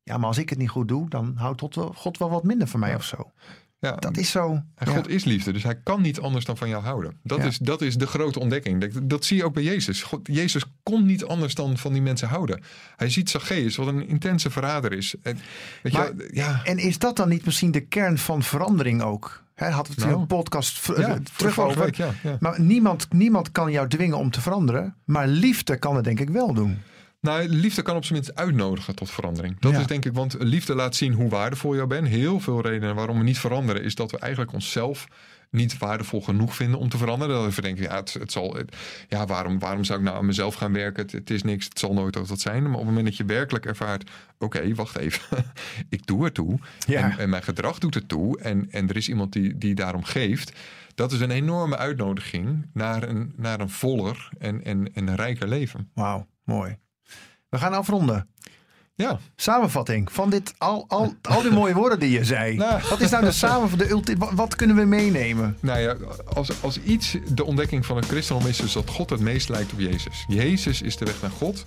Ja, 0.04 0.16
maar 0.16 0.26
als 0.28 0.38
ik 0.38 0.48
het 0.50 0.58
niet 0.58 0.68
goed 0.70 0.88
doe, 0.88 1.08
dan 1.08 1.32
houdt 1.36 1.60
God 1.60 1.74
wel, 1.74 1.92
God 1.96 2.18
wel 2.18 2.30
wat 2.30 2.44
minder 2.44 2.68
van 2.68 2.80
mij 2.80 2.90
Ja. 2.90 2.96
of 2.96 3.04
zo. 3.04 3.30
ja. 3.78 3.96
Dat 3.96 4.16
is 4.16 4.30
zo. 4.30 4.50
En 4.74 4.90
ja. 4.90 4.92
God 4.96 5.08
is 5.08 5.24
liefde, 5.24 5.52
dus 5.52 5.62
hij 5.62 5.80
kan 5.82 6.02
niet 6.02 6.20
anders 6.20 6.44
dan 6.44 6.56
van 6.56 6.68
jou 6.68 6.82
houden. 6.82 7.16
Dat, 7.22 7.38
Ja. 7.38 7.44
is, 7.44 7.58
dat 7.58 7.80
is 7.82 7.96
de 7.96 8.06
grote 8.06 8.40
ontdekking. 8.40 8.80
Dat, 8.80 9.08
dat 9.10 9.24
zie 9.24 9.36
je 9.36 9.44
ook 9.44 9.54
bij 9.54 9.62
Jezus. 9.62 10.02
God, 10.02 10.20
Jezus 10.22 10.64
kon 10.82 11.06
niet 11.06 11.24
anders 11.24 11.54
dan 11.54 11.78
van 11.78 11.92
die 11.92 12.02
mensen 12.02 12.28
houden. 12.28 12.62
Hij 12.96 13.10
ziet 13.10 13.30
Zacchaeus, 13.30 13.76
wat 13.76 13.86
een 13.86 14.08
intense 14.08 14.50
verrader 14.50 14.92
is. 14.92 15.14
En, 15.22 15.38
weet 15.82 15.92
Maar- 15.92 16.06
je, 16.16 16.30
ja, 16.32 16.60
En 16.64 16.78
is 16.78 16.98
dat 16.98 17.16
dan 17.16 17.28
niet 17.28 17.44
misschien 17.44 17.70
de 17.70 17.80
kern 17.80 18.18
van 18.18 18.42
verandering 18.42 19.02
ook? 19.02 19.40
Hadden 19.54 19.82
we 19.82 19.90
het 19.92 20.02
in 20.02 20.08
Nou. 20.08 20.20
een 20.20 20.26
podcast 20.26 20.86
ja, 20.86 20.94
eh, 20.94 21.14
terug 21.36 21.60
over. 21.60 21.82
week, 21.84 21.94
ja, 21.94 22.10
ja. 22.22 22.36
Maar 22.40 22.60
niemand, 22.60 23.12
niemand 23.12 23.52
kan 23.52 23.70
jou 23.72 23.88
dwingen 23.88 24.18
om 24.18 24.30
te 24.30 24.40
veranderen. 24.40 24.94
Maar 25.04 25.26
liefde 25.26 25.76
kan 25.76 25.94
het 25.96 26.04
denk 26.04 26.20
ik 26.20 26.30
wel 26.30 26.54
doen. 26.54 26.78
Nou, 27.22 27.48
liefde 27.48 27.82
kan 27.82 27.96
op 27.96 28.04
zijn 28.04 28.18
minst 28.18 28.34
uitnodigen 28.34 28.94
tot 28.94 29.10
verandering. 29.10 29.56
Dat 29.60 29.72
Ja. 29.72 29.78
is 29.80 29.86
denk 29.86 30.04
ik, 30.04 30.12
want 30.12 30.36
liefde 30.38 30.74
laat 30.74 30.94
zien 30.96 31.12
hoe 31.12 31.28
waardevol 31.28 31.74
je 31.74 31.86
bent. 31.86 32.08
Heel 32.08 32.40
veel 32.40 32.60
redenen 32.60 32.94
waarom 32.94 33.18
we 33.18 33.24
niet 33.24 33.38
veranderen, 33.38 33.82
is 33.82 33.94
dat 33.94 34.10
we 34.10 34.18
eigenlijk 34.18 34.52
onszelf 34.52 35.06
niet 35.50 35.78
waardevol 35.78 36.20
genoeg 36.22 36.54
vinden 36.56 36.78
om 36.80 36.88
te 36.88 36.96
veranderen. 36.96 37.42
Dat 37.42 37.54
we 37.54 37.62
denken, 37.62 37.82
ja, 37.82 37.94
het, 37.96 38.12
het 38.12 38.32
zal, 38.32 38.54
het- 38.54 38.76
ja 39.08 39.26
waarom, 39.26 39.58
waarom 39.58 39.84
zou 39.84 39.98
ik 39.98 40.04
nou 40.04 40.16
aan 40.16 40.26
mezelf 40.26 40.54
gaan 40.54 40.72
werken? 40.72 41.02
Het, 41.02 41.12
het 41.12 41.30
is 41.30 41.42
niks, 41.42 41.64
het 41.64 41.78
zal 41.78 41.92
nooit 41.94 42.12
dat 42.12 42.40
zijn. 42.40 42.62
Maar 42.62 42.72
op 42.72 42.78
het 42.78 42.86
moment 42.86 43.06
dat 43.06 43.16
je 43.16 43.24
werkelijk 43.24 43.66
ervaart, 43.66 44.10
oké, 44.38 44.74
wacht 44.74 44.96
even, 44.96 45.44
ik 45.88 46.06
doe 46.06 46.24
er 46.24 46.32
toe. 46.32 46.58
Ja. 46.86 47.02
En, 47.10 47.18
en 47.18 47.30
mijn 47.30 47.42
gedrag 47.42 47.78
doet 47.78 47.94
er 47.94 48.06
toe. 48.06 48.38
En, 48.40 48.70
en 48.70 48.88
er 48.88 48.96
is 48.96 49.08
iemand 49.08 49.32
die, 49.32 49.58
die 49.58 49.74
daarom 49.74 50.04
geeft. 50.04 50.52
Dat 50.94 51.12
is 51.12 51.20
een 51.20 51.30
enorme 51.30 51.76
uitnodiging 51.76 52.66
naar 52.72 53.02
een, 53.08 53.32
naar 53.36 53.60
een 53.60 53.70
voller 53.70 54.28
en, 54.38 54.64
en, 54.64 54.94
en 54.94 55.08
een 55.08 55.16
rijker 55.16 55.48
leven. 55.48 55.90
Wauw, 55.94 56.26
mooi. 56.44 56.76
We 57.52 57.58
gaan 57.58 57.72
afronden. 57.72 58.28
Ja, 58.94 59.18
Samenvatting 59.36 60.12
van 60.12 60.30
dit, 60.30 60.54
al, 60.58 60.84
al, 60.88 61.14
al 61.22 61.42
die 61.42 61.50
mooie 61.50 61.74
woorden 61.74 61.98
die 61.98 62.10
je 62.10 62.24
zei. 62.24 62.56
Nou. 62.56 62.80
Wat 62.90 63.00
is 63.00 63.10
nou 63.10 63.24
de 63.24 63.32
samenvatting? 63.32 63.82
De 63.82 63.94
ulti- 63.94 64.16
wat, 64.16 64.32
wat 64.32 64.56
kunnen 64.56 64.76
we 64.76 64.84
meenemen? 64.84 65.56
Nou 65.60 65.78
ja, 65.78 65.96
als, 66.34 66.62
als 66.62 66.80
iets 66.80 67.16
de 67.34 67.44
ontdekking 67.44 67.86
van 67.86 67.96
een 67.96 68.02
christendom 68.04 68.46
is, 68.46 68.60
is 68.60 68.72
dat 68.72 68.90
God 68.90 69.10
het 69.10 69.20
meest 69.20 69.48
lijkt 69.48 69.72
op 69.72 69.78
Jezus. 69.78 70.24
Jezus 70.28 70.82
is 70.82 70.96
de 70.96 71.04
weg 71.04 71.22
naar 71.22 71.30
God. 71.30 71.62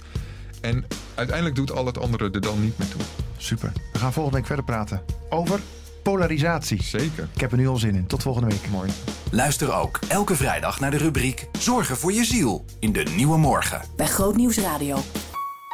En 0.62 0.86
uiteindelijk 1.15 1.56
doet 1.56 1.71
al 1.71 1.86
het 1.86 2.00
andere 2.00 2.32
er 2.32 2.41
dan 2.41 2.62
niet 2.62 2.78
meer 2.78 2.88
toe. 2.88 3.02
Super. 3.38 3.71
We 3.93 4.00
gaan 4.00 4.13
volgende 4.13 4.38
week 4.38 4.48
verder 4.48 4.65
praten 4.65 5.02
over 5.30 5.60
polarisatie. 6.04 6.84
Zeker. 6.84 7.28
Ik 7.34 7.41
heb 7.41 7.52
er 7.52 7.58
nu 7.58 7.67
al 7.67 7.78
zin 7.78 7.95
in. 7.95 8.08
Tot 8.08 8.21
volgende 8.21 8.48
week. 8.50 8.69
Mooi. 8.69 8.91
Luister 9.32 9.74
ook 9.74 10.00
elke 10.08 10.36
vrijdag 10.36 10.80
naar 10.80 10.91
de 10.91 10.98
rubriek 10.98 11.48
Zorgen 11.60 11.98
voor 11.98 12.13
je 12.13 12.24
ziel 12.26 12.65
in 12.80 12.91
de 12.91 13.04
Nieuwe 13.15 13.38
Morgen. 13.38 13.82
Bij 13.95 14.08
Grootnieuws 14.08 14.58
Radio. 14.58 14.98